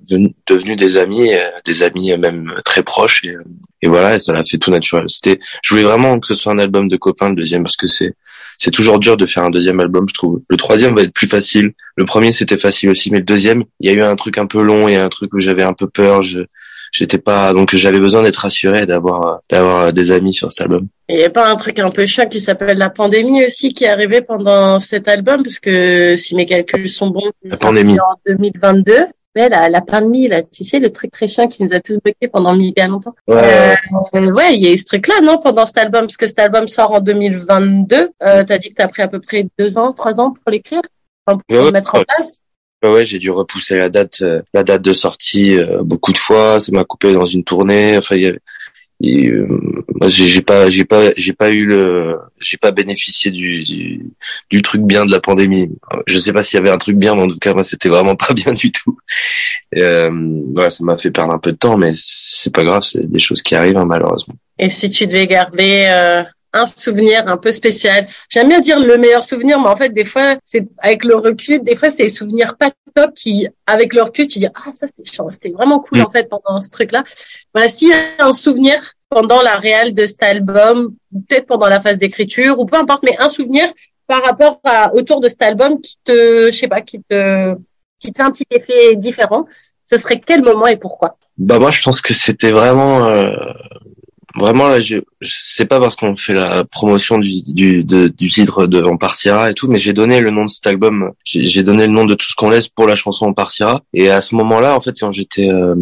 devenus 0.46 0.76
des 0.76 0.96
amis, 0.98 1.30
des 1.64 1.82
amis 1.82 2.16
même 2.16 2.52
très 2.64 2.82
proches 2.82 3.24
et, 3.24 3.34
et 3.80 3.88
voilà, 3.88 4.18
ça 4.20 4.32
l'a 4.32 4.44
fait 4.44 4.58
tout 4.58 4.70
naturel. 4.70 5.06
C'était, 5.08 5.40
je 5.62 5.70
voulais 5.70 5.84
vraiment 5.84 6.20
que 6.20 6.28
ce 6.28 6.34
soit 6.34 6.52
un 6.52 6.58
album 6.58 6.88
de 6.88 6.96
copains 6.96 7.30
le 7.30 7.34
deuxième 7.34 7.64
parce 7.64 7.76
que 7.76 7.88
c'est 7.88 8.14
c'est 8.58 8.70
toujours 8.70 9.00
dur 9.00 9.16
de 9.16 9.26
faire 9.26 9.42
un 9.42 9.50
deuxième 9.50 9.80
album, 9.80 10.06
je 10.08 10.14
trouve. 10.14 10.42
Le 10.48 10.56
troisième 10.56 10.94
va 10.94 11.02
être 11.02 11.12
plus 11.12 11.26
facile. 11.26 11.72
Le 11.96 12.04
premier 12.04 12.30
c'était 12.30 12.58
facile 12.58 12.90
aussi, 12.90 13.10
mais 13.10 13.18
le 13.18 13.24
deuxième, 13.24 13.64
il 13.80 13.90
y 13.90 13.90
a 13.90 13.94
eu 13.94 14.02
un 14.02 14.14
truc 14.14 14.38
un 14.38 14.46
peu 14.46 14.62
long, 14.62 14.86
a 14.86 15.02
un 15.02 15.08
truc 15.08 15.34
où 15.34 15.40
j'avais 15.40 15.64
un 15.64 15.72
peu 15.72 15.88
peur. 15.88 16.22
J'étais 16.92 17.18
pas 17.18 17.52
donc 17.52 17.74
j'avais 17.74 17.98
besoin 17.98 18.22
d'être 18.22 18.36
rassuré 18.36 18.86
d'avoir 18.86 19.40
d'avoir 19.50 19.92
des 19.92 20.12
amis 20.12 20.34
sur 20.34 20.52
cet 20.52 20.62
album. 20.62 20.86
Il 21.08 21.16
n'y 21.16 21.24
a 21.24 21.30
pas 21.30 21.50
un 21.50 21.56
truc 21.56 21.78
un 21.78 21.90
peu 21.90 22.06
chiant 22.06 22.26
qui 22.26 22.38
s'appelle 22.38 22.78
la 22.78 22.90
pandémie 22.90 23.44
aussi 23.44 23.74
qui 23.74 23.84
est 23.84 23.88
arrivé 23.88 24.20
pendant 24.20 24.78
cet 24.78 25.08
album? 25.08 25.42
Parce 25.42 25.58
que 25.58 26.16
si 26.16 26.36
mes 26.36 26.46
calculs 26.46 26.88
sont 26.88 27.08
bons, 27.08 27.32
la 27.42 27.56
pandémie 27.56 27.98
en 27.98 28.14
2022. 28.26 28.92
Ouais, 29.34 29.48
la, 29.48 29.70
la 29.70 29.80
pandémie, 29.80 30.28
là, 30.28 30.42
tu 30.42 30.62
sais, 30.62 30.78
le 30.78 30.92
truc 30.92 31.10
très 31.10 31.26
chiant 31.26 31.48
qui 31.48 31.64
nous 31.64 31.72
a 31.72 31.80
tous 31.80 31.98
bloqués 32.04 32.28
pendant 32.28 32.54
méga 32.54 32.86
longtemps. 32.86 33.14
Ouais, 33.26 33.74
euh, 34.14 34.30
ouais, 34.30 34.54
il 34.54 34.62
y 34.62 34.68
a 34.68 34.72
eu 34.72 34.76
ce 34.76 34.84
truc-là, 34.84 35.22
non, 35.22 35.38
pendant 35.38 35.64
cet 35.64 35.78
album, 35.78 36.02
parce 36.02 36.18
que 36.18 36.26
cet 36.26 36.38
album 36.38 36.68
sort 36.68 36.92
en 36.92 37.00
2022. 37.00 38.10
Euh, 38.22 38.44
t'as 38.44 38.58
dit 38.58 38.68
que 38.68 38.74
t'as 38.74 38.88
pris 38.88 39.00
à 39.00 39.08
peu 39.08 39.20
près 39.20 39.46
deux 39.58 39.78
ans, 39.78 39.94
trois 39.94 40.20
ans 40.20 40.32
pour 40.32 40.50
l'écrire, 40.50 40.82
pour 41.24 41.38
le 41.48 41.70
mettre 41.70 41.94
en 41.94 42.02
place? 42.02 42.42
Ouais, 42.82 43.04
j'ai 43.04 43.20
dû 43.20 43.30
repousser 43.30 43.76
la 43.76 43.88
date, 43.88 44.22
euh, 44.22 44.42
la 44.52 44.64
date 44.64 44.82
de 44.82 44.92
sortie 44.92 45.56
euh, 45.56 45.82
beaucoup 45.82 46.12
de 46.12 46.18
fois. 46.18 46.58
Ça 46.58 46.72
m'a 46.72 46.84
coupé 46.84 47.12
dans 47.12 47.26
une 47.26 47.44
tournée. 47.44 47.96
Enfin, 47.96 48.16
y 48.16 48.26
avait, 48.26 48.40
euh, 49.04 49.46
j'ai 50.08 50.42
pas, 50.42 50.68
j'ai 50.68 50.84
pas, 50.84 51.12
j'ai 51.16 51.32
pas 51.32 51.50
eu 51.50 51.64
le, 51.64 52.18
j'ai 52.40 52.56
pas 52.56 52.72
bénéficié 52.72 53.30
du, 53.30 53.62
du, 54.50 54.62
truc 54.62 54.82
bien 54.82 55.06
de 55.06 55.12
la 55.12 55.20
pandémie. 55.20 55.70
Je 56.06 56.18
sais 56.18 56.32
pas 56.32 56.42
s'il 56.42 56.56
y 56.58 56.60
avait 56.60 56.70
un 56.70 56.78
truc 56.78 56.96
bien, 56.96 57.14
mais 57.14 57.22
en 57.22 57.28
tout 57.28 57.38
cas, 57.38 57.54
moi, 57.54 57.62
c'était 57.62 57.88
vraiment 57.88 58.16
pas 58.16 58.34
bien 58.34 58.52
du 58.52 58.72
tout. 58.72 58.98
Et, 59.74 60.08
voilà, 60.52 60.70
ça 60.70 60.84
m'a 60.84 60.98
fait 60.98 61.12
perdre 61.12 61.32
un 61.32 61.38
peu 61.38 61.52
de 61.52 61.58
temps, 61.58 61.76
mais 61.76 61.92
c'est 61.94 62.52
pas 62.52 62.64
grave, 62.64 62.82
c'est 62.82 63.08
des 63.08 63.20
choses 63.20 63.42
qui 63.42 63.54
arrivent 63.54 63.76
hein, 63.76 63.84
malheureusement. 63.84 64.34
Et 64.58 64.70
si 64.70 64.90
tu 64.90 65.06
devais 65.06 65.26
garder 65.26 66.24
un 66.52 66.66
souvenir 66.66 67.26
un 67.28 67.36
peu 67.36 67.52
spécial. 67.52 68.06
J'aime 68.28 68.48
bien 68.48 68.60
dire 68.60 68.78
le 68.78 68.98
meilleur 68.98 69.24
souvenir, 69.24 69.58
mais 69.60 69.68
en 69.68 69.76
fait, 69.76 69.90
des 69.90 70.04
fois, 70.04 70.36
c'est 70.44 70.66
avec 70.78 71.04
le 71.04 71.16
recul, 71.16 71.62
des 71.62 71.76
fois, 71.76 71.90
c'est 71.90 72.04
des 72.04 72.08
souvenirs 72.08 72.56
pas 72.58 72.70
top 72.94 73.14
qui, 73.14 73.48
avec 73.66 73.94
le 73.94 74.02
recul, 74.02 74.26
tu 74.26 74.38
dis, 74.38 74.46
ah, 74.46 74.72
ça, 74.72 74.86
c'était 74.86 75.10
chiant, 75.10 75.30
c'était 75.30 75.50
vraiment 75.50 75.80
cool, 75.80 75.98
mm. 75.98 76.02
en 76.02 76.10
fait, 76.10 76.28
pendant 76.28 76.60
ce 76.60 76.70
truc-là. 76.70 77.04
Voilà, 77.54 77.68
s'il 77.68 77.88
y 77.88 77.92
a 77.92 78.26
un 78.26 78.34
souvenir 78.34 78.94
pendant 79.08 79.42
la 79.42 79.56
réelle 79.56 79.94
de 79.94 80.06
cet 80.06 80.22
album, 80.22 80.94
peut-être 81.28 81.46
pendant 81.46 81.68
la 81.68 81.80
phase 81.80 81.98
d'écriture, 81.98 82.58
ou 82.58 82.66
peu 82.66 82.76
importe, 82.76 83.02
mais 83.02 83.16
un 83.18 83.28
souvenir 83.28 83.66
par 84.06 84.22
rapport 84.22 84.60
à, 84.64 84.94
autour 84.94 85.20
de 85.20 85.28
cet 85.28 85.42
album 85.42 85.80
qui 85.80 85.96
te, 86.04 86.46
je 86.46 86.56
sais 86.56 86.68
pas, 86.68 86.80
qui 86.80 87.00
te, 87.08 87.54
qui 87.98 88.12
te 88.12 88.18
fait 88.18 88.26
un 88.26 88.30
petit 88.30 88.46
effet 88.50 88.96
différent, 88.96 89.46
ce 89.84 89.96
serait 89.96 90.20
quel 90.20 90.42
moment 90.42 90.66
et 90.66 90.76
pourquoi? 90.76 91.16
Bah, 91.38 91.58
moi, 91.58 91.70
je 91.70 91.82
pense 91.82 92.00
que 92.00 92.12
c'était 92.12 92.50
vraiment, 92.50 93.06
euh 93.06 93.32
Vraiment 94.36 94.68
là, 94.68 94.80
je, 94.80 94.98
je 95.20 95.34
sais 95.38 95.66
pas 95.66 95.78
parce 95.78 95.96
qu'on 95.96 96.16
fait 96.16 96.32
la 96.32 96.64
promotion 96.64 97.18
du 97.18 97.42
du, 97.42 97.84
du 97.84 98.28
titre 98.30 98.66
de 98.66 98.82
On 98.82 98.96
partira 98.96 99.50
et 99.50 99.54
tout, 99.54 99.68
mais 99.68 99.78
j'ai 99.78 99.92
donné 99.92 100.20
le 100.20 100.30
nom 100.30 100.44
de 100.44 100.50
cet 100.50 100.66
album, 100.66 101.12
j'ai 101.24 101.62
donné 101.62 101.86
le 101.86 101.92
nom 101.92 102.06
de 102.06 102.14
tout 102.14 102.26
ce 102.26 102.34
qu'on 102.34 102.50
laisse 102.50 102.68
pour 102.68 102.86
la 102.86 102.96
chanson 102.96 103.26
On 103.26 103.34
partira. 103.34 103.82
Et 103.92 104.10
à 104.10 104.20
ce 104.20 104.34
moment-là, 104.36 104.76
en 104.76 104.80
fait, 104.80 104.94
quand 104.98 105.12
j'étais, 105.12 105.50
euh, 105.50 105.74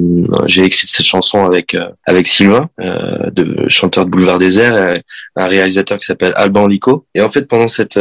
j'ai 0.47 0.65
écrit 0.65 0.87
cette 0.87 1.07
chanson 1.07 1.45
avec 1.45 1.75
euh, 1.75 1.89
avec 2.07 2.27
Sylvain, 2.27 2.69
euh, 2.81 3.31
de 3.31 3.69
chanteur 3.69 4.05
de 4.05 4.11
Boulevard 4.11 4.39
Désert, 4.39 5.01
un 5.37 5.47
réalisateur 5.47 5.99
qui 5.99 6.07
s'appelle 6.07 6.33
Alban 6.37 6.67
Lico. 6.67 7.07
Et 7.15 7.23
en 7.23 7.31
fait, 7.31 7.47
pendant 7.47 7.69
cette 7.69 7.99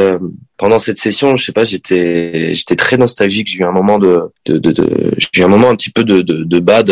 pendant 0.60 0.78
cette 0.78 1.00
session, 1.00 1.36
je 1.38 1.46
sais 1.46 1.52
pas, 1.52 1.64
j'étais 1.64 2.54
j'étais 2.54 2.76
très 2.76 2.98
nostalgique. 2.98 3.48
J'ai 3.48 3.60
eu 3.60 3.64
un 3.64 3.72
moment 3.72 3.98
de 3.98 4.22
de, 4.46 4.58
de, 4.60 4.72
de 4.72 5.12
j'ai 5.18 5.42
eu 5.42 5.44
un 5.44 5.48
moment 5.48 5.70
un 5.70 5.76
petit 5.76 5.90
peu 5.90 6.04
de 6.04 6.22
de, 6.22 6.44
de 6.44 6.60
bad 6.60 6.92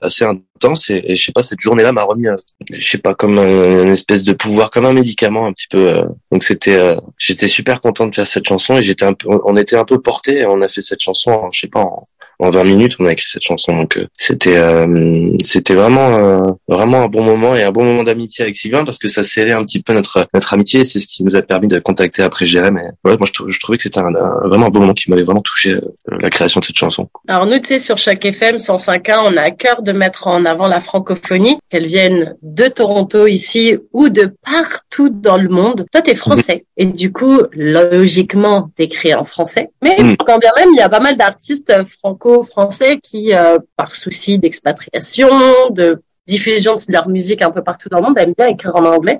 assez 0.00 0.24
intense 0.24 0.90
et, 0.90 1.16
je 1.16 1.24
sais 1.24 1.32
pas 1.32 1.42
cette 1.42 1.60
journée-là 1.60 1.92
m'a 1.92 2.02
remis 2.02 2.26
je 2.72 2.88
sais 2.88 2.98
pas 2.98 3.14
comme 3.14 3.38
un, 3.38 3.82
une 3.82 3.88
espèce 3.88 4.24
de 4.24 4.32
pouvoir 4.32 4.70
comme 4.70 4.86
un 4.86 4.92
médicament 4.92 5.46
un 5.46 5.52
petit 5.52 5.68
peu 5.68 5.88
euh. 5.90 6.04
donc 6.32 6.42
c'était 6.42 6.76
euh, 6.76 6.96
j'étais 7.16 7.48
super 7.48 7.80
content 7.80 8.06
de 8.06 8.14
faire 8.14 8.26
cette 8.26 8.46
chanson 8.46 8.76
et 8.76 8.82
j'étais 8.82 9.04
un 9.04 9.14
peu 9.14 9.28
on 9.44 9.56
était 9.56 9.76
un 9.76 9.84
peu 9.84 10.00
porté 10.00 10.46
on 10.46 10.60
a 10.60 10.68
fait 10.68 10.80
cette 10.80 11.00
chanson 11.00 11.48
je 11.52 11.60
sais 11.60 11.68
pas 11.68 11.80
en, 11.80 12.06
en 12.38 12.50
20 12.50 12.64
minutes, 12.64 12.96
on 12.98 13.06
a 13.06 13.12
écrit 13.12 13.26
cette 13.28 13.42
chanson. 13.42 13.76
Donc 13.76 13.96
euh, 13.96 14.06
c'était 14.16 14.56
euh, 14.56 15.36
c'était 15.42 15.74
vraiment 15.74 16.14
euh, 16.14 16.52
vraiment 16.68 17.02
un 17.02 17.08
bon 17.08 17.22
moment 17.22 17.56
et 17.56 17.62
un 17.62 17.72
bon 17.72 17.84
moment 17.84 18.04
d'amitié 18.04 18.44
avec 18.44 18.56
Sylvain 18.56 18.84
parce 18.84 18.98
que 18.98 19.08
ça 19.08 19.24
serrait 19.24 19.52
un 19.52 19.64
petit 19.64 19.82
peu 19.82 19.92
notre 19.92 20.26
notre 20.34 20.52
amitié. 20.54 20.84
C'est 20.84 21.00
ce 21.00 21.06
qui 21.06 21.24
nous 21.24 21.36
a 21.36 21.42
permis 21.42 21.68
de 21.68 21.78
contacter 21.78 22.22
après 22.22 22.46
Jérém. 22.46 22.78
Et 22.78 22.90
voilà, 23.02 23.18
moi 23.18 23.26
je, 23.26 23.50
je 23.50 23.60
trouvais 23.60 23.76
que 23.76 23.82
c'était 23.82 23.98
un, 23.98 24.10
vraiment 24.44 24.66
un 24.66 24.70
bon 24.70 24.80
moment 24.80 24.94
qui 24.94 25.10
m'avait 25.10 25.24
vraiment 25.24 25.42
touché 25.42 25.76
la 26.06 26.30
création 26.30 26.60
de 26.60 26.64
cette 26.64 26.78
chanson. 26.78 27.08
Alors 27.26 27.46
nous, 27.46 27.58
tu 27.58 27.68
sais, 27.68 27.78
sur 27.78 27.98
chaque 27.98 28.24
FM 28.24 28.56
105.1, 28.56 29.20
on 29.24 29.36
a 29.36 29.42
à 29.42 29.50
cœur 29.50 29.82
de 29.82 29.92
mettre 29.92 30.26
en 30.26 30.44
avant 30.44 30.68
la 30.68 30.80
francophonie, 30.80 31.58
qu'elle 31.68 31.86
vienne 31.86 32.36
de 32.42 32.66
Toronto 32.68 33.26
ici 33.26 33.76
ou 33.92 34.08
de 34.08 34.32
partout 34.44 35.08
dans 35.10 35.36
le 35.36 35.48
monde. 35.48 35.86
Toi, 35.92 36.02
t'es 36.02 36.14
français 36.14 36.64
et 36.76 36.86
du 36.86 37.12
coup, 37.12 37.40
logiquement, 37.52 38.70
t'écris 38.76 39.14
en 39.14 39.24
français. 39.24 39.70
Mais 39.82 39.96
mm. 39.98 40.16
quand 40.18 40.38
bien 40.38 40.50
même, 40.56 40.68
il 40.72 40.78
y 40.78 40.82
a 40.82 40.88
pas 40.88 41.00
mal 41.00 41.16
d'artistes 41.16 41.72
franco 42.00 42.27
français 42.42 42.98
qui, 43.02 43.34
euh, 43.34 43.58
par 43.76 43.94
souci 43.94 44.38
d'expatriation, 44.38 45.28
de 45.70 46.02
diffusion 46.26 46.76
de 46.76 46.92
leur 46.92 47.08
musique 47.08 47.42
un 47.42 47.50
peu 47.50 47.62
partout 47.62 47.88
dans 47.88 47.98
le 47.98 48.04
monde, 48.04 48.18
aiment 48.18 48.34
bien 48.36 48.48
écrire 48.48 48.76
en 48.76 48.84
anglais. 48.84 49.18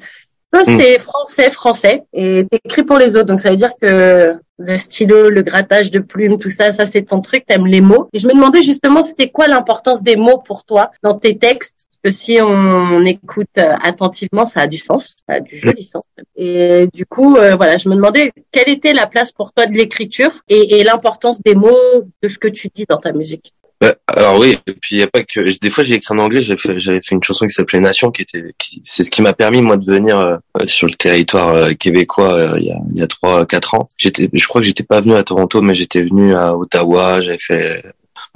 Toi, 0.52 0.62
mm. 0.62 0.64
c'est 0.64 0.98
français, 0.98 1.50
français, 1.50 2.04
et 2.12 2.46
t'écris 2.50 2.82
pour 2.82 2.98
les 2.98 3.16
autres. 3.16 3.26
Donc, 3.26 3.40
ça 3.40 3.50
veut 3.50 3.56
dire 3.56 3.72
que 3.80 4.34
le 4.58 4.78
stylo, 4.78 5.30
le 5.30 5.42
grattage 5.42 5.90
de 5.90 5.98
plumes, 5.98 6.38
tout 6.38 6.50
ça, 6.50 6.72
ça, 6.72 6.86
c'est 6.86 7.02
ton 7.02 7.20
truc, 7.20 7.44
t'aimes 7.46 7.66
les 7.66 7.80
mots. 7.80 8.08
Et 8.12 8.18
je 8.18 8.26
me 8.26 8.32
demandais 8.32 8.62
justement, 8.62 9.02
c'était 9.02 9.28
quoi 9.28 9.46
l'importance 9.46 10.02
des 10.02 10.16
mots 10.16 10.38
pour 10.38 10.64
toi 10.64 10.90
dans 11.02 11.14
tes 11.14 11.36
textes, 11.36 11.87
que 12.02 12.10
si 12.10 12.38
on, 12.40 13.04
écoute 13.04 13.46
euh, 13.58 13.72
attentivement, 13.82 14.46
ça 14.46 14.60
a 14.60 14.66
du 14.66 14.78
sens, 14.78 15.16
ça 15.26 15.34
a 15.34 15.40
du 15.40 15.58
joli 15.58 15.82
sens. 15.82 16.04
Et 16.36 16.88
du 16.92 17.06
coup, 17.06 17.36
euh, 17.36 17.56
voilà, 17.56 17.76
je 17.76 17.88
me 17.88 17.94
demandais 17.94 18.32
quelle 18.52 18.68
était 18.68 18.92
la 18.92 19.06
place 19.06 19.32
pour 19.32 19.52
toi 19.52 19.66
de 19.66 19.72
l'écriture 19.72 20.32
et, 20.48 20.78
et 20.78 20.84
l'importance 20.84 21.42
des 21.42 21.54
mots, 21.54 21.76
de 22.22 22.28
ce 22.28 22.38
que 22.38 22.48
tu 22.48 22.68
dis 22.72 22.84
dans 22.88 22.98
ta 22.98 23.12
musique. 23.12 23.54
Bah, 23.80 23.94
alors 24.08 24.40
oui, 24.40 24.58
et 24.66 24.72
puis 24.72 24.96
il 24.96 24.98
y 24.98 25.02
a 25.02 25.06
pas 25.06 25.22
que 25.22 25.58
des 25.60 25.70
fois 25.70 25.84
j'ai 25.84 25.94
écrit 25.94 26.12
en 26.12 26.18
anglais, 26.18 26.42
j'avais 26.42 26.58
fait, 26.58 26.80
j'avais 26.80 27.00
fait 27.00 27.14
une 27.14 27.22
chanson 27.22 27.46
qui 27.46 27.52
s'appelait 27.52 27.78
Nation, 27.78 28.10
qui 28.10 28.22
était, 28.22 28.52
qui, 28.58 28.80
c'est 28.82 29.04
ce 29.04 29.10
qui 29.10 29.22
m'a 29.22 29.34
permis 29.34 29.62
moi 29.62 29.76
de 29.76 29.84
venir 29.84 30.18
euh, 30.18 30.36
sur 30.66 30.88
le 30.88 30.94
territoire 30.94 31.50
euh, 31.50 31.72
québécois 31.74 32.34
euh, 32.34 32.58
il 32.58 32.66
y 32.66 32.72
a 32.72 32.78
il 32.90 32.98
y 32.98 33.02
a 33.02 33.06
trois 33.06 33.46
quatre 33.46 33.74
ans. 33.74 33.88
J'étais, 33.96 34.28
je 34.32 34.46
crois 34.48 34.60
que 34.60 34.66
j'étais 34.66 34.82
pas 34.82 35.00
venu 35.00 35.14
à 35.14 35.22
Toronto, 35.22 35.62
mais 35.62 35.76
j'étais 35.76 36.02
venu 36.02 36.34
à 36.34 36.56
Ottawa, 36.56 37.20
j'avais 37.20 37.38
fait 37.38 37.84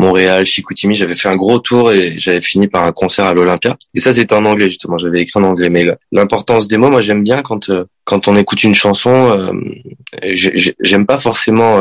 Montréal, 0.02 0.44
Chicoutimi, 0.44 0.94
j'avais 0.94 1.14
fait 1.14 1.28
un 1.28 1.36
gros 1.36 1.58
tour 1.58 1.92
et 1.92 2.18
j'avais 2.18 2.40
fini 2.40 2.68
par 2.68 2.84
un 2.84 2.92
concert 2.92 3.24
à 3.24 3.34
l'Olympia. 3.34 3.76
Et 3.94 4.00
ça 4.00 4.12
c'était 4.12 4.34
en 4.34 4.44
anglais 4.44 4.68
justement, 4.68 4.98
j'avais 4.98 5.20
écrit 5.20 5.40
en 5.40 5.44
anglais. 5.44 5.70
Mais 5.70 5.86
l'importance 6.10 6.68
des 6.68 6.76
mots, 6.76 6.90
moi 6.90 7.00
j'aime 7.00 7.22
bien 7.22 7.42
quand 7.42 7.70
quand 8.04 8.28
on 8.28 8.36
écoute 8.36 8.62
une 8.64 8.74
chanson, 8.74 9.52
j'aime 10.22 11.06
pas 11.06 11.18
forcément 11.18 11.78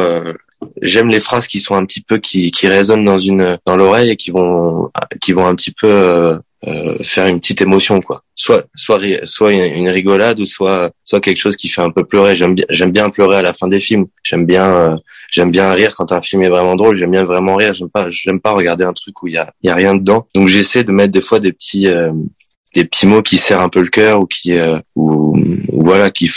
j'aime 0.82 1.08
les 1.08 1.20
phrases 1.20 1.48
qui 1.48 1.60
sont 1.60 1.76
un 1.76 1.86
petit 1.86 2.02
peu 2.02 2.20
qui, 2.20 2.52
qui 2.52 2.68
résonnent 2.68 3.06
dans 3.06 3.20
une 3.20 3.58
dans 3.66 3.76
l'oreille 3.76 4.12
et 4.12 4.16
qui 4.16 4.32
vont 4.32 4.92
qui 5.22 5.34
vont 5.34 5.48
un 5.48 5.56
petit 5.56 5.72
peu 5.72 6.40
euh, 6.68 6.96
euh 7.00 7.04
faire 7.04 7.28
une 7.28 7.40
petite 7.40 7.62
émotion 7.62 8.00
quoi. 8.02 8.24
Soit 8.36 8.66
soit 8.76 9.00
soit 9.24 9.54
une, 9.54 9.90
rigolade 9.90 10.40
ou 10.40 10.46
soit 10.46 10.92
soit 11.04 11.22
quelque 11.22 11.38
chose 11.38 11.56
qui 11.56 11.70
fait 11.70 11.82
un 11.82 11.92
peu 11.92 12.04
pleurer. 12.04 12.36
J'aime 12.36 12.56
bien 12.56 12.66
j'aime 12.70 12.92
bien 12.92 13.10
pleurer 13.10 13.38
à 13.38 13.42
la 13.42 13.54
fin 13.54 13.68
des 13.68 13.80
films. 13.80 14.08
J'aime 14.24 14.46
bien 14.46 14.66
euh, 14.66 14.96
j'aime 15.30 15.52
bien 15.52 15.72
rire 15.74 15.94
quand 15.96 16.12
un 16.12 16.22
film 16.22 16.44
est 16.44 16.50
vraiment 16.50 16.76
drôle. 16.76 16.96
J'aime 16.96 17.12
bien 17.12 17.24
vraiment 17.24 17.56
rire. 17.56 17.74
J'aime 17.74 17.90
pas 17.90 18.08
j'aime 18.10 18.40
pas 18.40 18.52
regarder 18.52 18.84
un 18.84 18.94
truc 18.94 19.22
où 19.24 19.28
il 19.28 19.34
y 19.34 19.38
a 19.38 19.54
il 19.62 19.68
y 19.68 19.70
a 19.70 19.76
rien 19.76 19.96
dedans. 19.96 20.28
Donc 20.36 20.48
j'essaie 20.48 20.84
de 20.84 20.92
mettre 20.92 21.12
des 21.12 21.22
fois 21.22 21.40
des 21.40 21.52
petits 21.52 21.88
euh, 21.88 22.12
des 22.76 22.86
petits 22.86 23.08
mots 23.08 23.22
qui 23.22 23.38
serrent 23.38 23.62
un 23.62 23.70
peu 23.70 23.82
le 23.82 23.90
cœur 23.90 24.22
ou 24.22 24.26
qui 24.26 24.54
ou, 24.96 25.38
ou 25.72 25.84
voilà 25.84 26.10
qui 26.10 26.30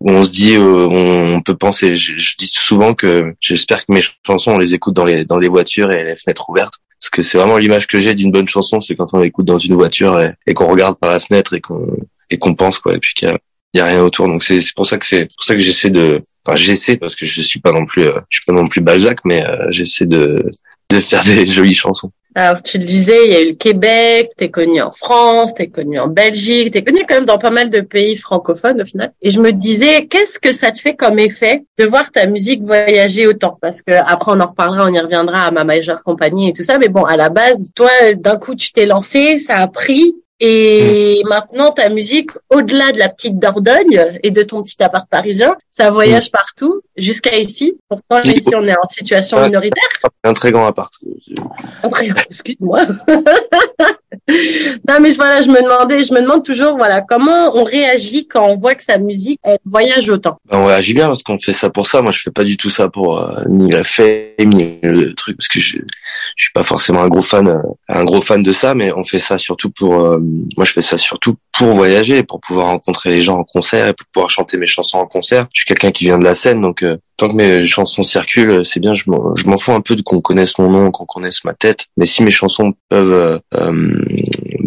où 0.00 0.10
on 0.10 0.24
se 0.24 0.30
dit, 0.30 0.54
euh, 0.54 0.88
on 0.90 1.42
peut 1.42 1.56
penser. 1.56 1.94
Je, 1.96 2.14
dis 2.36 2.46
souvent 2.46 2.94
que 2.94 3.34
j'espère 3.40 3.84
que 3.84 3.92
mes 3.92 4.02
chansons, 4.26 4.52
on 4.52 4.58
les 4.58 4.74
écoute 4.74 4.94
dans 4.94 5.04
les 5.04 5.24
dans 5.24 5.38
les 5.38 5.48
voitures 5.48 5.92
et 5.92 6.04
les 6.04 6.16
fenêtres 6.16 6.48
ouvertes, 6.48 6.74
parce 7.00 7.10
que 7.10 7.22
c'est 7.22 7.38
vraiment 7.38 7.56
l'image 7.56 7.86
que 7.86 7.98
j'ai 7.98 8.14
d'une 8.14 8.30
bonne 8.30 8.46
chanson, 8.46 8.78
c'est 8.80 8.94
quand 8.94 9.14
on 9.14 9.20
l'écoute 9.20 9.46
dans 9.46 9.58
une 9.58 9.74
voiture 9.74 10.20
et, 10.46 10.54
qu'on 10.54 10.66
regarde 10.66 10.98
par 10.98 11.10
la 11.10 11.18
fenêtre 11.18 11.54
et 11.54 11.60
qu'on 11.60 11.96
et 12.28 12.38
qu'on 12.38 12.54
pense 12.54 12.78
quoi, 12.78 12.94
et 12.94 12.98
puis 12.98 13.14
qu'il 13.14 13.34
y 13.74 13.80
a, 13.80 13.84
rien 13.86 14.02
autour. 14.02 14.28
Donc 14.28 14.44
c'est 14.44 14.60
c'est 14.60 14.74
pour 14.74 14.86
ça 14.86 14.98
que 14.98 15.06
c'est 15.06 15.24
pour 15.34 15.42
ça 15.42 15.54
que 15.54 15.60
j'essaie 15.60 15.88
de, 15.88 16.22
enfin 16.44 16.56
j'essaie 16.56 16.96
parce 16.96 17.16
que 17.16 17.24
je 17.24 17.40
suis 17.40 17.58
pas 17.58 17.72
non 17.72 17.86
plus, 17.86 18.02
euh, 18.02 18.20
je 18.28 18.38
suis 18.38 18.44
pas 18.46 18.52
non 18.52 18.68
plus 18.68 18.82
Balzac, 18.82 19.20
mais 19.24 19.44
euh, 19.44 19.70
j'essaie 19.70 20.06
de 20.06 20.44
de 20.90 21.00
faire 21.00 21.24
des 21.24 21.46
jolies 21.46 21.74
chansons. 21.74 22.12
Alors, 22.34 22.62
tu 22.62 22.78
le 22.78 22.84
disais, 22.84 23.26
il 23.26 23.32
y 23.32 23.36
a 23.36 23.40
eu 23.40 23.48
le 23.48 23.54
Québec, 23.54 24.30
t'es 24.36 24.50
connu 24.50 24.80
en 24.80 24.92
France, 24.92 25.52
t'es 25.54 25.66
connu 25.66 25.98
en 25.98 26.06
Belgique, 26.06 26.72
t'es 26.72 26.84
connu 26.84 27.00
quand 27.08 27.16
même 27.16 27.24
dans 27.24 27.38
pas 27.38 27.50
mal 27.50 27.70
de 27.70 27.80
pays 27.80 28.16
francophones 28.16 28.80
au 28.80 28.84
final. 28.84 29.12
Et 29.20 29.30
je 29.30 29.40
me 29.40 29.52
disais, 29.52 30.06
qu'est-ce 30.06 30.38
que 30.38 30.52
ça 30.52 30.70
te 30.70 30.78
fait 30.78 30.94
comme 30.94 31.18
effet 31.18 31.64
de 31.76 31.86
voir 31.86 32.12
ta 32.12 32.26
musique 32.26 32.62
voyager 32.62 33.26
autant? 33.26 33.58
Parce 33.60 33.82
que 33.82 33.92
après, 33.92 34.30
on 34.32 34.38
en 34.38 34.46
reparlera, 34.46 34.86
on 34.88 34.94
y 34.94 35.00
reviendra 35.00 35.46
à 35.46 35.50
ma 35.50 35.64
majeure 35.64 36.04
compagnie 36.04 36.50
et 36.50 36.52
tout 36.52 36.62
ça. 36.62 36.78
Mais 36.78 36.88
bon, 36.88 37.04
à 37.04 37.16
la 37.16 37.30
base, 37.30 37.72
toi, 37.74 37.90
d'un 38.16 38.36
coup, 38.36 38.54
tu 38.54 38.72
t'es 38.72 38.86
lancé, 38.86 39.40
ça 39.40 39.58
a 39.58 39.66
pris. 39.66 40.14
Et 40.40 41.22
maintenant, 41.28 41.70
ta 41.70 41.90
musique, 41.90 42.30
au-delà 42.48 42.92
de 42.92 42.98
la 42.98 43.10
petite 43.10 43.38
Dordogne 43.38 44.18
et 44.22 44.30
de 44.30 44.42
ton 44.42 44.62
petit 44.62 44.82
appart 44.82 45.06
parisien, 45.08 45.54
ça 45.70 45.90
voyage 45.90 46.28
mm. 46.28 46.32
partout 46.32 46.80
jusqu'à 46.96 47.36
ici. 47.36 47.78
Pourtant, 47.88 48.20
ici, 48.22 48.48
on 48.54 48.66
est 48.66 48.76
en 48.76 48.86
situation 48.86 49.44
minoritaire. 49.44 49.82
Un 50.24 50.32
très 50.32 50.50
grand 50.50 50.66
appart. 50.66 50.92
Un 51.82 51.88
très 51.90 52.08
grand, 52.08 52.22
excuse-moi. 52.22 52.86
non, 54.28 54.98
mais 55.00 55.12
voilà, 55.12 55.42
je 55.42 55.48
me 55.48 55.62
demandais, 55.62 56.04
je 56.04 56.12
me 56.12 56.20
demande 56.20 56.44
toujours, 56.44 56.76
voilà, 56.76 57.00
comment 57.00 57.56
on 57.56 57.64
réagit 57.64 58.26
quand 58.26 58.46
on 58.46 58.54
voit 58.54 58.74
que 58.74 58.82
sa 58.82 58.98
musique 58.98 59.40
elle 59.42 59.58
voyage 59.64 60.08
autant. 60.10 60.38
Ben, 60.50 60.58
on 60.58 60.66
réagit 60.66 60.94
bien 60.94 61.06
parce 61.06 61.22
qu'on 61.22 61.38
fait 61.38 61.52
ça 61.52 61.70
pour 61.70 61.86
ça. 61.86 62.02
Moi, 62.02 62.12
je 62.12 62.20
fais 62.20 62.30
pas 62.30 62.44
du 62.44 62.56
tout 62.56 62.70
ça 62.70 62.88
pour 62.88 63.20
euh, 63.20 63.42
ni 63.48 63.70
la 63.70 63.84
fame 63.84 64.06
ni 64.38 64.78
le 64.82 65.14
truc 65.14 65.36
parce 65.36 65.48
que 65.48 65.60
je, 65.60 65.78
je 66.36 66.44
suis 66.44 66.52
pas 66.52 66.62
forcément 66.62 67.02
un 67.02 67.08
gros 67.08 67.22
fan, 67.22 67.48
euh, 67.48 67.58
un 67.88 68.04
gros 68.04 68.20
fan 68.20 68.42
de 68.42 68.52
ça, 68.52 68.74
mais 68.74 68.92
on 68.92 69.04
fait 69.04 69.18
ça 69.18 69.38
surtout 69.38 69.70
pour. 69.70 70.00
Euh, 70.00 70.18
moi, 70.56 70.64
je 70.64 70.72
fais 70.72 70.80
ça 70.80 70.98
surtout 70.98 71.36
pour 71.52 71.68
voyager, 71.72 72.22
pour 72.22 72.40
pouvoir 72.40 72.66
rencontrer 72.66 73.10
les 73.10 73.22
gens 73.22 73.38
en 73.38 73.44
concert 73.44 73.88
et 73.88 73.92
pour 73.92 74.06
pouvoir 74.12 74.30
chanter 74.30 74.56
mes 74.56 74.66
chansons 74.66 74.98
en 74.98 75.06
concert. 75.06 75.46
Je 75.52 75.60
suis 75.60 75.66
quelqu'un 75.66 75.92
qui 75.92 76.04
vient 76.04 76.18
de 76.18 76.24
la 76.24 76.34
scène, 76.34 76.60
donc 76.60 76.84
tant 77.20 77.28
que 77.28 77.34
mes 77.34 77.66
chansons 77.66 78.02
circulent, 78.02 78.64
c'est 78.64 78.80
bien. 78.80 78.94
Je 78.94 79.10
m'en 79.10 79.58
fous 79.58 79.72
un 79.72 79.80
peu 79.80 79.94
de 79.94 80.02
qu'on 80.02 80.20
connaisse 80.20 80.58
mon 80.58 80.70
nom, 80.70 80.90
qu'on 80.90 81.06
connaisse 81.06 81.44
ma 81.44 81.54
tête. 81.54 81.86
Mais 81.96 82.06
si 82.06 82.22
mes 82.22 82.30
chansons 82.30 82.72
peuvent 82.88 83.40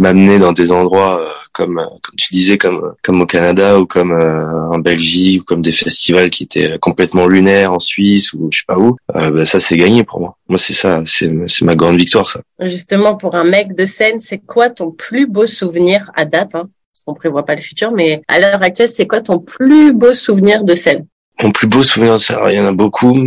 m'amener 0.03 0.38
dans 0.38 0.51
des 0.51 0.72
endroits 0.72 1.22
euh, 1.22 1.29
comme 1.53 1.75
comme 1.75 2.15
tu 2.17 2.27
disais 2.31 2.57
comme 2.57 2.93
comme 3.01 3.22
au 3.22 3.25
Canada 3.25 3.79
ou 3.79 3.86
comme 3.86 4.12
euh, 4.12 4.69
en 4.69 4.79
Belgique 4.79 5.41
ou 5.41 5.45
comme 5.45 5.62
des 5.62 5.72
festivals 5.72 6.29
qui 6.29 6.43
étaient 6.43 6.77
complètement 6.79 7.25
lunaires 7.27 7.74
en 7.74 7.79
Suisse 7.79 8.33
ou 8.33 8.50
je 8.51 8.60
sais 8.60 8.65
pas 8.67 8.77
où 8.77 8.98
euh, 9.15 9.31
bah, 9.31 9.45
ça 9.45 9.60
c'est 9.60 9.77
gagné 9.77 10.03
pour 10.03 10.19
moi 10.19 10.38
moi 10.50 10.57
c'est 10.57 10.74
ça 10.74 11.01
c'est 11.05 11.62
ma 11.62 11.75
grande 11.75 11.98
victoire 11.98 12.29
ça 12.29 12.41
justement 12.60 13.15
pour 13.15 13.36
un 13.36 13.45
mec 13.45 13.75
de 13.75 13.86
scène 13.86 14.19
c'est 14.19 14.39
quoi 14.39 14.69
ton 14.69 14.91
plus 14.91 15.25
beau 15.25 15.48
souvenir 15.48 16.12
à 16.15 16.25
date 16.25 16.55
hein? 16.55 16.69
Qu'on 17.05 17.13
prévoit 17.13 17.45
pas 17.45 17.55
le 17.55 17.62
futur 17.62 17.91
mais 17.91 18.22
à 18.29 18.39
l'heure 18.39 18.63
actuelle 18.63 18.88
c'est 18.88 19.07
quoi 19.07 19.22
ton 19.22 19.39
plus 19.39 19.93
beau 19.93 20.13
souvenir 20.13 20.63
de 20.63 20.74
scène? 20.74 21.05
Mon 21.42 21.52
plus 21.52 21.68
beau 21.68 21.84
souvenir 21.84 22.13
de 22.13 22.20
scène 22.20 22.38
il 22.48 22.56
y 22.56 22.60
en 22.60 22.68
a 22.68 22.74
beaucoup 22.74 23.18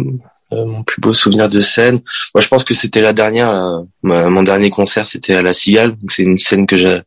euh, 0.52 0.64
mon 0.64 0.84
plus 0.84 1.00
beau 1.00 1.12
souvenir 1.12 1.48
de 1.48 1.60
scène, 1.60 2.00
moi 2.32 2.40
je 2.40 2.46
pense 2.46 2.62
que 2.62 2.72
c'était 2.72 3.00
la 3.00 3.12
dernière. 3.12 3.50
Euh, 3.50 3.82
mon 4.02 4.44
dernier 4.44 4.70
concert, 4.70 5.08
c'était 5.08 5.34
à 5.34 5.42
la 5.42 5.52
Cigale. 5.52 5.96
Donc 5.96 6.12
c'est 6.12 6.22
une 6.22 6.38
scène 6.38 6.68
que 6.68 6.76
j'ai, 6.76 7.00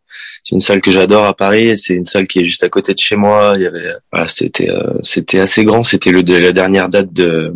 c'est 0.44 0.56
une 0.56 0.62
salle 0.62 0.82
que 0.82 0.92
j'adore 0.92 1.24
à 1.24 1.34
Paris. 1.34 1.78
C'est 1.78 1.94
une 1.94 2.06
salle 2.06 2.28
qui 2.28 2.40
est 2.40 2.46
juste 2.46 2.66
à 2.66 2.70
côté 2.70 2.94
de 2.94 3.00
chez 3.00 3.16
moi. 3.16 3.54
Il 3.56 3.62
y 3.62 3.66
avait, 3.66 3.94
voilà, 4.12 4.28
c'était, 4.28 4.70
euh, 4.70 4.94
c'était 5.04 5.40
assez 5.40 5.64
grand. 5.64 5.84
C'était 5.84 6.12
le 6.12 6.22
la 6.22 6.52
dernière 6.52 6.90
date 6.90 7.14
de 7.14 7.54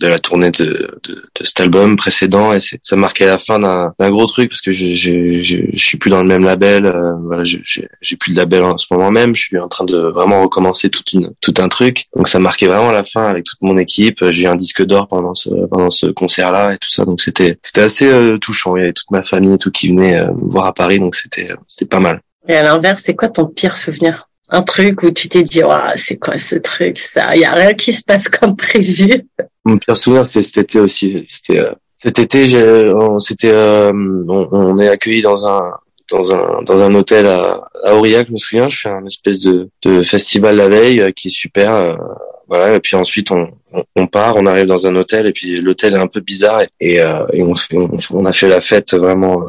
de 0.00 0.06
la 0.06 0.18
tournée 0.18 0.50
de, 0.50 0.98
de, 1.04 1.14
de 1.14 1.44
cet 1.44 1.60
album 1.60 1.96
précédent 1.96 2.52
et 2.52 2.58
ça 2.60 2.96
marquait 2.96 3.26
la 3.26 3.38
fin 3.38 3.58
d'un 3.58 4.10
gros 4.10 4.26
truc 4.26 4.50
parce 4.50 4.60
que 4.60 4.72
je, 4.72 4.94
je, 4.94 5.42
je, 5.42 5.56
je, 5.72 5.84
suis 5.86 5.98
plus 5.98 6.10
dans 6.10 6.22
le 6.22 6.28
même 6.28 6.44
label 6.44 6.86
euh, 6.86 7.12
voilà 7.22 7.44
j'ai 7.44 8.16
plus 8.16 8.32
de 8.32 8.36
label 8.36 8.62
en 8.62 8.78
ce 8.78 8.86
moment 8.90 9.10
même 9.10 9.34
je 9.34 9.42
suis 9.42 9.58
en 9.58 9.68
train 9.68 9.84
de 9.84 9.98
vraiment 9.98 10.42
recommencer 10.42 10.90
toute 10.90 11.12
une 11.12 11.32
tout 11.40 11.54
un 11.58 11.68
truc. 11.68 12.06
Donc 12.14 12.28
ça 12.28 12.38
marquait 12.38 12.66
vraiment 12.66 12.92
la 12.92 13.04
fin 13.04 13.26
avec 13.26 13.44
toute 13.44 13.60
mon 13.62 13.76
équipe 13.76 14.24
j'ai 14.30 14.46
un 14.46 14.56
disque 14.56 14.84
d'or 14.84 15.08
pendant 15.08 15.34
ce 15.34 15.50
pendant 15.66 15.90
ce 15.90 16.06
concert 16.06 16.52
là 16.52 16.74
et 16.74 16.78
tout 16.78 16.90
ça 16.90 17.04
donc 17.04 17.20
c'était 17.20 17.58
c'était 17.62 17.82
assez 17.82 18.06
euh, 18.06 18.38
touchant. 18.38 18.76
Il 18.76 18.80
y 18.80 18.82
avait 18.84 18.92
toute 18.92 19.10
ma 19.10 19.22
famille 19.22 19.54
et 19.54 19.58
tout 19.58 19.70
qui 19.70 19.88
venait 19.88 20.16
euh, 20.16 20.32
me 20.32 20.50
voir 20.50 20.66
à 20.66 20.74
Paris 20.74 21.00
donc 21.00 21.14
c'était 21.14 21.50
c'était 21.66 21.88
pas 21.88 22.00
mal. 22.00 22.20
Et 22.48 22.54
à 22.54 22.62
l'inverse 22.62 23.02
c'est 23.04 23.14
quoi 23.14 23.28
ton 23.28 23.46
pire 23.46 23.76
souvenir? 23.76 24.27
Un 24.50 24.62
truc 24.62 25.02
où 25.02 25.10
tu 25.10 25.28
t'es 25.28 25.42
dit, 25.42 25.62
c'est 25.96 26.16
quoi 26.16 26.38
ce 26.38 26.56
truc, 26.56 26.98
ça, 26.98 27.34
il 27.34 27.42
y 27.42 27.44
a 27.44 27.52
rien 27.52 27.74
qui 27.74 27.92
se 27.92 28.02
passe 28.02 28.28
comme 28.28 28.56
prévu. 28.56 29.26
Mon 29.64 29.78
pire 29.78 29.96
souvenir, 29.96 30.24
c'était 30.24 30.42
cet 30.42 30.58
été 30.58 30.80
aussi. 30.80 31.24
C'était 31.28 31.58
euh, 31.58 31.72
cet 31.96 32.18
été, 32.18 32.44
on, 32.94 33.18
euh, 33.44 33.92
on, 34.52 34.78
est 34.78 34.88
accueilli 34.88 35.20
dans 35.20 35.46
un 35.46 35.72
dans 36.10 36.34
un 36.34 36.62
dans 36.62 36.82
un 36.82 36.94
hôtel 36.94 37.26
à, 37.26 37.68
à 37.84 37.94
Aurillac, 37.94 38.28
je 38.28 38.32
me 38.32 38.38
souviens. 38.38 38.68
Je 38.68 38.78
fais 38.78 38.88
un 38.88 39.04
espèce 39.04 39.40
de, 39.40 39.68
de 39.82 40.02
festival 40.02 40.56
la 40.56 40.68
veille 40.68 41.00
euh, 41.00 41.10
qui 41.10 41.28
est 41.28 41.32
super. 41.32 41.98
voilà. 42.46 42.76
Et 42.76 42.80
puis 42.80 42.96
ensuite, 42.96 43.30
on, 43.30 43.50
on, 43.96 44.06
part, 44.06 44.36
on 44.36 44.46
arrive 44.46 44.66
dans 44.66 44.86
un 44.86 44.96
hôtel 44.96 45.26
et 45.26 45.32
puis 45.32 45.60
l'hôtel 45.60 45.94
est 45.94 45.98
un 45.98 46.06
peu 46.06 46.20
bizarre 46.20 46.62
et, 46.80 46.94
et, 46.96 47.42
on, 47.42 47.52
on, 48.10 48.24
a 48.24 48.32
fait 48.32 48.48
la 48.48 48.60
fête 48.60 48.94
vraiment 48.94 49.46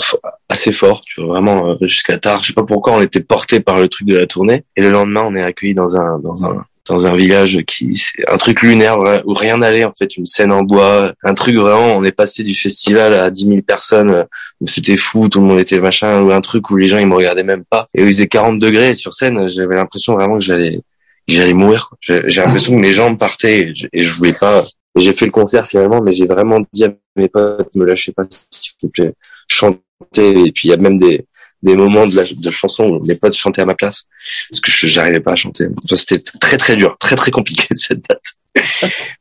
assez 0.49 0.73
fort, 0.73 1.01
tu 1.05 1.21
vois, 1.21 1.33
vraiment 1.35 1.77
jusqu'à 1.81 2.17
tard. 2.17 2.41
Je 2.41 2.47
sais 2.47 2.53
pas 2.53 2.63
pourquoi 2.63 2.93
on 2.93 3.01
était 3.01 3.21
porté 3.21 3.59
par 3.59 3.79
le 3.79 3.87
truc 3.87 4.07
de 4.07 4.17
la 4.17 4.27
tournée. 4.27 4.63
Et 4.75 4.81
le 4.81 4.89
lendemain, 4.89 5.23
on 5.25 5.35
est 5.35 5.41
accueilli 5.41 5.73
dans 5.73 5.97
un 5.97 6.19
dans 6.19 6.43
un 6.45 6.65
dans 6.89 7.05
un 7.05 7.15
village 7.15 7.59
qui 7.67 7.95
c'est 7.95 8.27
un 8.29 8.37
truc 8.37 8.63
lunaire 8.63 8.97
où 9.25 9.33
rien 9.33 9.57
n'allait 9.57 9.85
en 9.85 9.93
fait 9.93 10.17
une 10.17 10.25
scène 10.25 10.51
en 10.51 10.63
bois 10.63 11.13
un 11.23 11.33
truc 11.35 11.55
vraiment 11.55 11.95
on 11.95 12.03
est 12.03 12.11
passé 12.11 12.43
du 12.43 12.55
festival 12.55 13.13
à 13.13 13.29
10 13.29 13.45
000 13.45 13.61
personnes 13.61 14.25
où 14.59 14.67
c'était 14.67 14.97
fou 14.97 15.29
tout 15.29 15.39
le 15.39 15.45
monde 15.45 15.59
était 15.59 15.79
machin 15.79 16.21
ou 16.21 16.31
un 16.31 16.41
truc 16.41 16.69
où 16.71 16.77
les 16.77 16.87
gens 16.87 16.97
ils 16.97 17.07
me 17.07 17.15
regardaient 17.15 17.43
même 17.43 17.63
pas 17.63 17.87
et 17.93 18.01
où 18.01 18.07
il 18.07 18.11
faisait 18.11 18.27
40 18.27 18.59
degrés 18.59 18.95
sur 18.95 19.13
scène 19.13 19.49
j'avais 19.49 19.75
l'impression 19.75 20.15
vraiment 20.15 20.39
que 20.39 20.43
j'allais 20.43 20.81
j'allais 21.29 21.53
mourir 21.53 21.91
j'ai 22.01 22.21
l'impression 22.41 22.73
que 22.73 22.81
mes 22.81 22.91
jambes 22.91 23.17
partaient 23.17 23.73
et 23.93 24.03
je, 24.03 24.11
voulais 24.11 24.33
pas 24.33 24.63
j'ai 24.95 25.13
fait 25.13 25.25
le 25.25 25.31
concert 25.31 25.67
finalement 25.67 26.01
mais 26.01 26.11
j'ai 26.11 26.25
vraiment 26.25 26.59
dit 26.73 26.85
à 26.85 26.89
mes 27.15 27.27
potes 27.27 27.73
me 27.75 27.85
lâchez 27.85 28.11
pas 28.11 28.23
s'il 28.51 28.73
vous 28.81 28.89
plaît 28.89 29.13
chanter 29.47 29.79
et 30.19 30.51
puis 30.51 30.67
il 30.67 30.71
y 30.71 30.73
a 30.73 30.77
même 30.77 30.97
des 30.97 31.25
des 31.61 31.75
moments 31.75 32.07
de, 32.07 32.15
la, 32.15 32.23
de 32.23 32.51
chanson 32.51 32.85
où 32.85 33.05
mes 33.05 33.15
potes 33.15 33.35
chantaient 33.35 33.61
à 33.61 33.65
ma 33.65 33.75
place 33.75 34.05
parce 34.49 34.61
que 34.61 34.87
j'arrivais 34.87 35.19
pas 35.19 35.33
à 35.33 35.35
chanter. 35.35 35.67
c'était 35.93 36.23
très 36.39 36.57
très 36.57 36.75
dur, 36.75 36.95
très 36.99 37.15
très 37.15 37.31
compliqué 37.31 37.67
cette 37.71 38.01
date. 38.07 38.23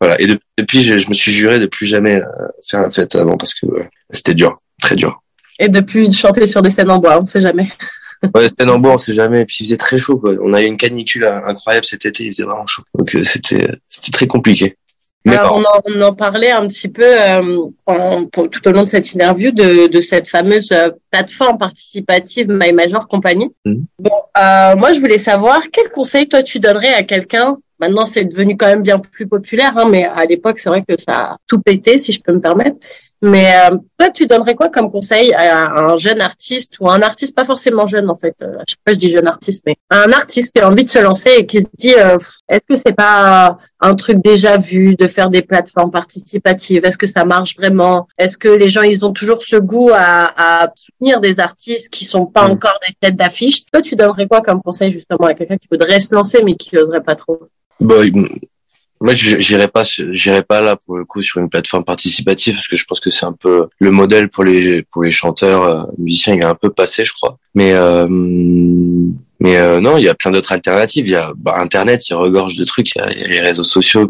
voilà. 0.00 0.20
Et 0.20 0.26
depuis, 0.56 0.82
je, 0.82 1.08
me 1.08 1.14
suis 1.14 1.32
juré 1.32 1.58
de 1.58 1.66
plus 1.66 1.86
jamais 1.86 2.16
euh, 2.16 2.48
faire 2.66 2.80
la 2.80 2.90
fête 2.90 3.14
avant 3.14 3.36
parce 3.36 3.54
que 3.54 3.66
c'était 4.10 4.34
dur, 4.34 4.56
très 4.80 4.94
dur. 4.94 5.20
Et 5.58 5.68
depuis 5.68 6.12
chanter 6.12 6.46
sur 6.46 6.62
des 6.62 6.70
scènes 6.70 6.90
en 6.90 6.98
bois, 6.98 7.20
on 7.20 7.26
sait 7.26 7.40
jamais. 7.40 7.68
Ouais, 8.22 8.78
bois, 8.78 8.94
on 8.94 8.98
sait 8.98 9.14
jamais. 9.14 9.42
Et 9.42 9.44
puis 9.44 9.58
il 9.60 9.64
faisait 9.64 9.76
très 9.76 9.98
chaud. 9.98 10.18
Quoi. 10.18 10.34
On 10.42 10.52
a 10.52 10.62
eu 10.62 10.66
une 10.66 10.76
canicule 10.76 11.26
incroyable 11.26 11.86
cet 11.86 12.04
été, 12.06 12.24
il 12.24 12.32
faisait 12.32 12.44
vraiment 12.44 12.66
chaud. 12.66 12.82
Donc 12.94 13.14
euh, 13.14 13.24
c'était 13.24 13.68
c'était 13.88 14.12
très 14.12 14.26
compliqué. 14.26 14.76
Alors, 15.26 15.56
on, 15.56 15.62
en, 15.62 15.80
on, 15.84 16.00
en, 16.00 16.14
parlait 16.14 16.50
un 16.50 16.66
petit 16.68 16.88
peu 16.88 17.04
euh, 17.04 17.58
en, 17.86 18.24
pour, 18.26 18.48
tout 18.48 18.66
au 18.66 18.72
long 18.72 18.82
de 18.82 18.88
cette 18.88 19.12
interview 19.12 19.50
de, 19.50 19.88
de 19.88 20.00
cette 20.00 20.28
fameuse 20.28 20.70
euh, 20.72 20.90
plateforme 21.10 21.58
participative 21.58 22.46
My 22.48 22.72
Major 22.72 23.06
Company. 23.08 23.50
Mmh. 23.64 23.74
Bon, 23.98 24.10
euh, 24.38 24.76
moi, 24.76 24.92
je 24.92 25.00
voulais 25.00 25.18
savoir 25.18 25.62
quel 25.72 25.90
conseil 25.90 26.28
toi 26.28 26.42
tu 26.42 26.60
donnerais 26.60 26.94
à 26.94 27.02
quelqu'un? 27.02 27.58
Maintenant, 27.80 28.04
c'est 28.04 28.24
devenu 28.24 28.56
quand 28.56 28.66
même 28.66 28.82
bien 28.82 28.98
plus 28.98 29.26
populaire, 29.26 29.76
hein, 29.76 29.86
mais 29.88 30.04
à 30.04 30.24
l'époque, 30.24 30.58
c'est 30.58 30.68
vrai 30.68 30.82
que 30.86 30.94
ça 30.98 31.16
a 31.16 31.36
tout 31.46 31.60
pété, 31.60 31.98
si 31.98 32.12
je 32.12 32.20
peux 32.20 32.32
me 32.32 32.40
permettre. 32.40 32.76
Mais 33.20 33.52
euh, 33.52 33.76
toi, 33.98 34.10
tu 34.10 34.26
donnerais 34.26 34.54
quoi 34.54 34.68
comme 34.68 34.92
conseil 34.92 35.32
à 35.34 35.90
un 35.90 35.96
jeune 35.96 36.20
artiste 36.20 36.78
ou 36.78 36.88
un 36.88 37.02
artiste 37.02 37.34
pas 37.34 37.44
forcément 37.44 37.86
jeune 37.86 38.08
en 38.10 38.16
fait? 38.16 38.36
Euh, 38.42 38.58
Je 38.66 38.72
sais 38.72 38.78
pas, 38.84 38.92
je 38.92 38.98
dis 38.98 39.10
jeune 39.10 39.26
artiste, 39.26 39.64
mais 39.66 39.76
un 39.90 40.12
artiste 40.12 40.54
qui 40.54 40.62
a 40.62 40.68
envie 40.68 40.84
de 40.84 40.88
se 40.88 41.00
lancer 41.00 41.30
et 41.38 41.46
qui 41.46 41.62
se 41.62 41.68
dit 41.76 41.94
euh, 41.94 42.16
est-ce 42.48 42.66
que 42.68 42.76
c'est 42.76 42.94
pas 42.94 43.58
un 43.80 43.94
truc 43.96 44.18
déjà 44.22 44.56
vu 44.56 44.94
de 44.94 45.08
faire 45.08 45.30
des 45.30 45.42
plateformes 45.42 45.90
participatives? 45.90 46.84
Est-ce 46.84 46.98
que 46.98 47.08
ça 47.08 47.24
marche 47.24 47.56
vraiment? 47.56 48.06
Est-ce 48.18 48.38
que 48.38 48.48
les 48.48 48.70
gens 48.70 48.82
ils 48.82 49.04
ont 49.04 49.12
toujours 49.12 49.42
ce 49.42 49.56
goût 49.56 49.90
à, 49.92 50.62
à 50.62 50.72
soutenir 50.76 51.20
des 51.20 51.40
artistes 51.40 51.92
qui 51.92 52.04
sont 52.04 52.26
pas 52.26 52.46
mm. 52.46 52.52
encore 52.52 52.78
des 52.86 52.94
têtes 53.00 53.16
d'affiche? 53.16 53.64
Toi, 53.72 53.82
tu 53.82 53.96
donnerais 53.96 54.28
quoi 54.28 54.42
comme 54.42 54.62
conseil 54.62 54.92
justement 54.92 55.26
à 55.26 55.34
quelqu'un 55.34 55.56
qui 55.56 55.66
voudrait 55.68 55.98
se 55.98 56.14
lancer 56.14 56.42
mais 56.44 56.54
qui 56.54 56.76
n'oserait 56.76 57.02
pas 57.02 57.16
trop? 57.16 57.48
Bah, 57.80 57.96
moi, 59.00 59.14
j'irai 59.14 59.68
pas, 59.68 59.84
j'irai 59.84 60.42
pas 60.42 60.60
là 60.60 60.76
pour 60.76 60.96
le 60.96 61.04
coup 61.04 61.22
sur 61.22 61.40
une 61.40 61.48
plateforme 61.48 61.84
participative 61.84 62.54
parce 62.54 62.68
que 62.68 62.76
je 62.76 62.84
pense 62.84 63.00
que 63.00 63.10
c'est 63.10 63.26
un 63.26 63.32
peu 63.32 63.68
le 63.78 63.90
modèle 63.90 64.28
pour 64.28 64.44
les 64.44 64.82
pour 64.82 65.02
les 65.04 65.10
chanteurs, 65.10 65.62
euh, 65.62 65.82
musiciens. 65.98 66.34
Il 66.34 66.40
est 66.40 66.44
un 66.44 66.54
peu 66.54 66.70
passé, 66.70 67.04
je 67.04 67.12
crois. 67.12 67.38
Mais 67.54 67.72
euh, 67.72 68.06
mais 69.40 69.56
euh, 69.56 69.80
non, 69.80 69.96
il 69.98 70.04
y 70.04 70.08
a 70.08 70.14
plein 70.14 70.32
d'autres 70.32 70.52
alternatives. 70.52 71.06
Il 71.06 71.12
y 71.12 71.16
a 71.16 71.32
bah, 71.36 71.54
Internet, 71.58 72.08
il 72.08 72.14
regorge 72.14 72.56
de 72.56 72.64
trucs. 72.64 72.94
Il 72.96 72.98
y, 72.98 73.24
a, 73.24 73.26
les 73.28 73.40
réseaux 73.40 73.64
sociaux. 73.64 74.08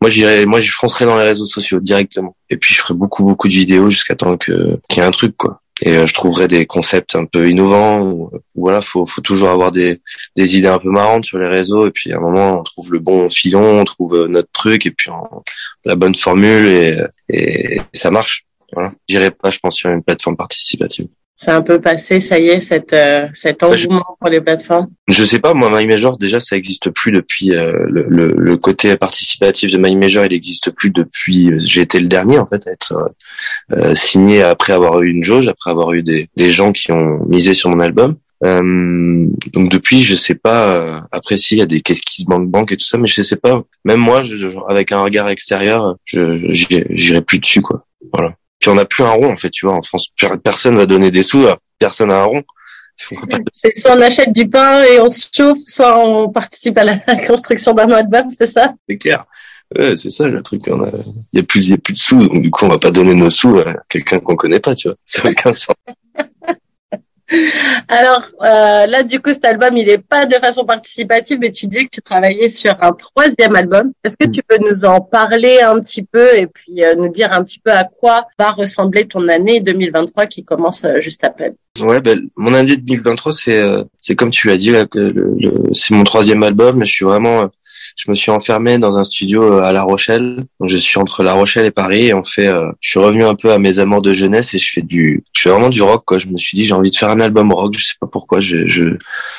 Moi, 0.00 0.10
j'irai, 0.10 0.46
moi, 0.46 0.60
je 0.60 0.72
foncerai 0.72 1.04
dans 1.04 1.18
les 1.18 1.24
réseaux 1.24 1.46
sociaux 1.46 1.80
directement. 1.80 2.34
Et 2.48 2.56
puis, 2.56 2.74
je 2.74 2.80
ferai 2.80 2.94
beaucoup 2.94 3.24
beaucoup 3.24 3.48
de 3.48 3.52
vidéos 3.52 3.90
jusqu'à 3.90 4.14
temps 4.14 4.38
que 4.38 4.78
qu'il 4.88 5.02
y 5.02 5.04
ait 5.04 5.08
un 5.08 5.10
truc 5.10 5.36
quoi 5.36 5.60
et 5.82 5.96
euh, 5.96 6.06
je 6.06 6.14
trouverais 6.14 6.48
des 6.48 6.66
concepts 6.66 7.16
un 7.16 7.24
peu 7.24 7.48
innovants. 7.48 8.30
voilà, 8.54 8.80
faut 8.80 9.06
faut 9.06 9.20
toujours 9.20 9.50
avoir 9.50 9.72
des 9.72 10.00
des 10.36 10.56
idées 10.56 10.68
un 10.68 10.78
peu 10.78 10.90
marrantes 10.90 11.24
sur 11.24 11.38
les 11.38 11.48
réseaux 11.48 11.86
et 11.86 11.90
puis 11.90 12.12
à 12.12 12.18
un 12.18 12.20
moment 12.20 12.60
on 12.60 12.62
trouve 12.62 12.92
le 12.92 13.00
bon 13.00 13.28
filon, 13.28 13.80
on 13.80 13.84
trouve 13.84 14.14
euh, 14.14 14.28
notre 14.28 14.50
truc 14.52 14.86
et 14.86 14.90
puis 14.90 15.10
la 15.84 15.96
bonne 15.96 16.14
formule 16.14 16.66
et 16.66 16.98
et 17.28 17.80
ça 17.92 18.10
marche. 18.10 18.46
Voilà, 18.72 18.92
j'irai 19.08 19.30
pas, 19.30 19.50
je 19.50 19.58
pense, 19.60 19.76
sur 19.76 19.90
une 19.90 20.02
plateforme 20.02 20.36
participative. 20.36 21.06
C'est 21.36 21.50
un 21.50 21.62
peu 21.62 21.80
passé, 21.80 22.20
ça 22.20 22.38
y 22.38 22.46
est, 22.46 22.60
cette, 22.60 22.92
euh, 22.92 23.26
cet 23.34 23.60
bah, 23.60 23.68
engouement 23.68 24.16
pour 24.20 24.30
les 24.30 24.40
plateformes? 24.40 24.88
Je 25.08 25.24
sais 25.24 25.40
pas, 25.40 25.52
moi, 25.52 25.68
MyMajor, 25.68 26.16
déjà, 26.16 26.38
ça 26.38 26.56
existe 26.56 26.90
plus 26.90 27.10
depuis 27.10 27.52
euh, 27.52 27.86
le, 27.88 28.06
le, 28.08 28.32
le, 28.38 28.56
côté 28.56 28.96
participatif 28.96 29.72
de 29.72 29.78
MyMajor, 29.78 30.26
il 30.26 30.32
existe 30.32 30.70
plus 30.70 30.90
depuis. 30.90 31.50
Euh, 31.50 31.58
j'ai 31.58 31.80
été 31.80 31.98
le 31.98 32.06
dernier 32.06 32.38
en 32.38 32.46
fait 32.46 32.66
à 32.68 32.70
être 32.70 33.10
euh, 33.72 33.94
signé 33.94 34.42
après 34.42 34.72
avoir 34.72 35.02
eu 35.02 35.08
une 35.10 35.24
jauge, 35.24 35.48
après 35.48 35.70
avoir 35.70 35.92
eu 35.92 36.04
des, 36.04 36.28
des 36.36 36.50
gens 36.50 36.70
qui 36.70 36.92
ont 36.92 37.24
misé 37.26 37.52
sur 37.52 37.68
mon 37.68 37.80
album. 37.80 38.14
donc 38.40 39.70
depuis, 39.70 40.02
je 40.02 40.14
sais 40.14 40.36
pas. 40.36 41.04
après, 41.10 41.36
si 41.36 41.56
il 41.56 41.58
y 41.58 41.62
a 41.62 41.66
des 41.66 41.80
qu'est-ce 41.80 42.02
qui 42.02 42.22
se 42.22 42.26
banque 42.26 42.48
banque 42.48 42.70
et 42.70 42.76
tout 42.76 42.86
ça, 42.86 42.96
mais 42.96 43.08
je 43.08 43.22
sais 43.22 43.36
pas. 43.36 43.64
Même 43.84 44.00
moi, 44.00 44.22
je, 44.22 44.46
avec 44.68 44.92
un 44.92 45.02
regard 45.02 45.28
extérieur, 45.28 45.96
je 46.04 46.46
j'irai 46.50 47.22
plus 47.22 47.40
dessus 47.40 47.60
quoi. 47.60 47.84
Voilà. 48.12 48.36
Puis 48.64 48.70
on 48.70 48.76
n'a 48.76 48.86
plus 48.86 49.04
un 49.04 49.10
rond 49.10 49.30
en 49.30 49.36
fait, 49.36 49.50
tu 49.50 49.66
vois. 49.66 49.74
En 49.74 49.82
France, 49.82 50.08
personne 50.42 50.76
va 50.76 50.86
donner 50.86 51.10
des 51.10 51.22
sous, 51.22 51.46
personne 51.78 52.10
a 52.10 52.22
un 52.22 52.24
rond. 52.24 52.42
C'est 53.52 53.76
soit 53.76 53.94
on 53.94 54.00
achète 54.00 54.32
du 54.32 54.48
pain 54.48 54.82
et 54.84 55.00
on 55.00 55.08
se 55.08 55.28
chauffe, 55.36 55.58
soit 55.66 55.98
on 55.98 56.30
participe 56.30 56.78
à 56.78 56.84
la 56.84 56.96
construction 57.26 57.74
d'un 57.74 57.90
album, 57.90 58.30
c'est 58.30 58.46
ça? 58.46 58.72
C'est 58.88 58.96
clair. 58.96 59.26
Ouais, 59.76 59.96
c'est 59.96 60.08
ça 60.08 60.26
le 60.26 60.42
truc. 60.42 60.62
Il 60.66 60.72
y 61.34 61.40
a 61.40 61.42
plus, 61.42 61.66
il 61.66 61.70
y 61.72 61.74
a 61.74 61.76
plus 61.76 61.92
de 61.92 61.98
sous, 61.98 62.26
donc 62.26 62.40
du 62.40 62.50
coup 62.50 62.64
on 62.64 62.68
va 62.68 62.78
pas 62.78 62.90
donner 62.90 63.14
nos 63.14 63.28
sous 63.28 63.58
à 63.58 63.74
quelqu'un 63.90 64.18
qu'on 64.18 64.34
connaît 64.34 64.60
pas, 64.60 64.74
tu 64.74 64.88
vois. 64.88 64.96
Ça 65.04 65.22
n'a 65.24 65.30
aucun 65.30 65.52
sens. 65.52 65.74
Alors 67.94 68.24
euh, 68.42 68.86
là, 68.86 69.04
du 69.04 69.20
coup, 69.20 69.32
cet 69.32 69.44
album, 69.44 69.76
il 69.76 69.86
n'est 69.86 69.98
pas 69.98 70.26
de 70.26 70.34
façon 70.34 70.64
participative, 70.64 71.38
mais 71.40 71.52
tu 71.52 71.68
disais 71.68 71.84
que 71.84 71.90
tu 71.92 72.02
travaillais 72.02 72.48
sur 72.48 72.74
un 72.80 72.92
troisième 72.92 73.54
album. 73.54 73.92
Est-ce 74.02 74.16
que 74.16 74.26
mm. 74.26 74.32
tu 74.32 74.42
peux 74.42 74.58
nous 74.68 74.84
en 74.84 75.00
parler 75.00 75.60
un 75.60 75.78
petit 75.78 76.02
peu 76.02 76.36
et 76.36 76.48
puis 76.48 76.82
euh, 76.82 76.96
nous 76.96 77.08
dire 77.08 77.32
un 77.32 77.44
petit 77.44 77.60
peu 77.60 77.70
à 77.70 77.84
quoi 77.84 78.26
va 78.36 78.50
ressembler 78.50 79.06
ton 79.06 79.28
année 79.28 79.60
2023 79.60 80.26
qui 80.26 80.44
commence 80.44 80.82
euh, 80.84 80.98
juste 80.98 81.22
après? 81.22 81.54
Ouais, 81.78 82.00
ben, 82.00 82.20
mon 82.34 82.52
année 82.52 82.76
2023, 82.76 83.32
c'est 83.32 83.60
c'est 84.00 84.16
comme 84.16 84.30
tu 84.30 84.48
l'as 84.48 84.56
dit 84.56 84.70
là, 84.70 84.86
que 84.86 85.14
c'est 85.72 85.94
mon 85.94 86.02
troisième 86.02 86.42
album. 86.42 86.84
Je 86.84 86.92
suis 86.92 87.04
vraiment 87.04 87.48
je 87.96 88.10
me 88.10 88.14
suis 88.16 88.30
enfermé 88.30 88.78
dans 88.78 88.98
un 88.98 89.04
studio 89.04 89.44
euh, 89.44 89.62
à 89.62 89.72
La 89.72 89.82
Rochelle. 89.82 90.38
Donc 90.58 90.68
je 90.68 90.76
suis 90.76 90.98
entre 90.98 91.22
La 91.22 91.32
Rochelle 91.34 91.64
et 91.64 91.70
Paris 91.70 92.06
et 92.06 92.14
on 92.14 92.24
fait. 92.24 92.48
Euh, 92.48 92.70
je 92.80 92.90
suis 92.90 92.98
revenu 92.98 93.24
un 93.24 93.36
peu 93.36 93.52
à 93.52 93.58
mes 93.58 93.78
amours 93.78 94.02
de 94.02 94.12
jeunesse 94.12 94.52
et 94.54 94.58
je 94.58 94.70
fais 94.72 94.82
du. 94.82 95.22
Je 95.32 95.42
fais 95.42 95.50
vraiment 95.50 95.68
du 95.68 95.80
rock 95.80 96.04
quoi. 96.04 96.18
Je 96.18 96.26
me 96.26 96.36
suis 96.36 96.56
dit 96.56 96.64
j'ai 96.64 96.74
envie 96.74 96.90
de 96.90 96.96
faire 96.96 97.10
un 97.10 97.20
album 97.20 97.52
rock. 97.52 97.74
Je 97.78 97.84
sais 97.84 97.94
pas 98.00 98.08
pourquoi. 98.08 98.40
Je 98.40 98.66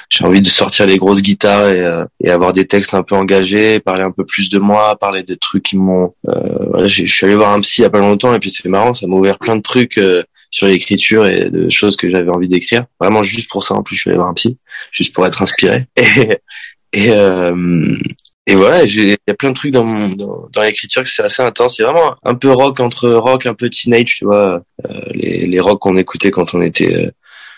j'ai 0.09 0.25
envie 0.25 0.41
de 0.41 0.47
sortir 0.47 0.85
les 0.85 0.97
grosses 0.97 1.21
guitares 1.21 1.67
et, 1.67 1.81
euh, 1.81 2.05
et 2.23 2.29
avoir 2.29 2.53
des 2.53 2.65
textes 2.65 2.93
un 2.93 3.03
peu 3.03 3.15
engagés, 3.15 3.79
parler 3.79 4.03
un 4.03 4.11
peu 4.11 4.25
plus 4.25 4.49
de 4.49 4.59
moi, 4.59 4.95
parler 4.95 5.23
des 5.23 5.37
trucs 5.37 5.63
qui 5.63 5.77
m'ont. 5.77 6.13
voilà, 6.23 6.87
je 6.87 7.05
suis 7.05 7.25
allé 7.25 7.35
voir 7.35 7.51
un 7.51 7.61
psy 7.61 7.81
il 7.81 7.83
y 7.83 7.85
a 7.85 7.89
pas 7.89 7.99
longtemps 7.99 8.33
et 8.33 8.39
puis 8.39 8.51
c'est 8.51 8.69
marrant, 8.69 8.93
ça 8.93 9.05
m'a 9.05 9.15
ouvert 9.15 9.37
plein 9.37 9.57
de 9.57 9.61
trucs 9.61 9.99
sur 10.49 10.67
l'écriture 10.67 11.25
et 11.25 11.49
de 11.49 11.69
choses 11.69 11.97
que 11.97 12.09
j'avais 12.09 12.29
envie 12.29 12.47
d'écrire. 12.47 12.85
Vraiment 13.01 13.21
juste 13.21 13.49
pour 13.49 13.65
ça 13.65 13.75
en 13.75 13.83
plus 13.83 13.97
je 13.97 14.01
suis 14.01 14.09
allé 14.09 14.17
voir 14.17 14.29
un 14.29 14.33
psy, 14.33 14.57
juste 14.91 15.13
pour 15.13 15.25
être 15.25 15.41
inspiré. 15.41 15.87
Et, 16.93 17.07
et, 17.07 17.11
euh, 17.11 17.97
et 18.47 18.55
voilà, 18.55 18.83
il 18.83 19.09
y 19.09 19.31
a 19.31 19.33
plein 19.33 19.49
de 19.49 19.55
trucs 19.55 19.71
dans, 19.71 20.07
dans, 20.09 20.47
dans 20.51 20.63
l'écriture 20.63 21.01
que 21.01 21.09
c'est 21.09 21.23
assez 21.23 21.41
intense. 21.41 21.77
C'est 21.77 21.83
vraiment 21.83 22.15
un 22.23 22.35
peu 22.35 22.51
rock 22.51 22.79
entre 22.79 23.09
rock, 23.09 23.47
un 23.47 23.55
peu 23.55 23.69
teenage, 23.69 24.17
tu 24.17 24.25
vois. 24.25 24.61
Euh, 24.85 25.01
les, 25.11 25.47
les 25.47 25.59
rock 25.59 25.79
qu'on 25.79 25.97
écoutait 25.97 26.29
quand 26.29 26.53
on 26.53 26.61
était 26.61 26.95
euh, 26.95 27.11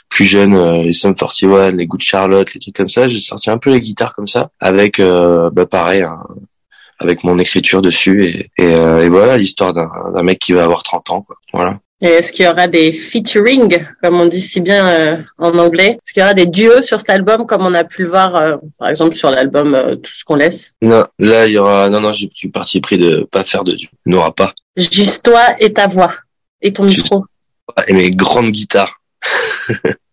plus 0.08 0.24
jeune, 0.24 0.56
euh, 0.56 0.84
les 0.84 0.94
Sum 0.94 1.14
41, 1.14 1.72
les 1.72 1.88
Good 1.88 2.02
Charlotte, 2.02 2.54
les 2.54 2.62
trucs 2.62 2.76
comme 2.76 2.88
ça. 2.88 3.10
J'ai 3.10 3.20
sorti 3.20 3.50
un 3.50 3.58
peu 3.58 3.72
les 3.72 3.82
guitares 3.82 4.14
comme 4.14 4.28
ça, 4.28 4.50
avec, 4.62 5.02
bah 5.02 5.66
pareil, 5.66 6.06
avec 7.00 7.26
mon 7.26 7.38
écriture 7.38 7.82
dessus. 7.82 8.24
Et, 8.26 8.64
et, 8.64 8.72
et 8.72 9.10
voilà, 9.10 9.36
l'histoire 9.36 9.74
d'un 9.74 10.24
mec 10.24 10.40
qui 10.40 10.54
va 10.54 10.64
avoir 10.64 10.84
30 10.84 11.10
ans, 11.10 11.22
quoi. 11.22 11.36
Voilà. 11.54 11.80
Et 12.00 12.08
est-ce 12.08 12.32
qu'il 12.32 12.46
y 12.46 12.48
aura 12.48 12.68
des 12.68 12.92
featuring, 12.92 13.84
comme 14.04 14.22
on 14.22 14.28
dit 14.28 14.42
si 14.42 14.62
bien 14.62 14.88
euh, 14.88 15.18
en 15.40 15.58
anglais? 15.58 15.94
Est-ce 15.94 16.14
qu'il 16.14 16.22
y 16.22 16.24
aura 16.24 16.36
des 16.36 16.46
duos 16.46 16.84
sur 16.84 17.00
cet 17.00 17.10
album, 17.10 17.48
comme 17.48 17.66
on 17.66 17.74
a 17.74 17.84
pu 17.84 18.04
le 18.04 18.10
voir, 18.10 18.36
euh, 18.36 18.58
par 18.78 18.90
exemple, 18.90 19.16
sur 19.16 19.32
l'album 19.32 19.74
euh, 19.74 19.96
Tout 19.96 20.14
ce 20.14 20.24
qu'on 20.24 20.36
laisse? 20.36 20.76
Non, 20.82 21.06
là, 21.18 21.48
il 21.48 21.54
y 21.54 21.58
aura... 21.58 21.90
Non, 21.90 22.00
non, 22.00 22.12
j'ai 22.14 22.28
pris 22.28 22.50
parti 22.50 22.82
pris 22.82 23.00
de 23.00 23.28
pas 23.32 23.44
faire 23.44 23.64
de 23.64 23.74
duo. 23.74 23.90
Il 24.06 24.12
n'y 24.12 24.18
aura 24.18 24.32
pas. 24.32 24.54
Juste 24.76 25.26
toi 25.26 25.56
et 25.60 25.74
ta 25.74 25.88
voix. 25.88 26.14
Et 26.62 26.72
ton 26.72 26.84
micro. 26.84 27.26
Et 27.88 27.94
mes 27.94 28.12
grandes 28.12 28.52
guitares. 28.52 29.02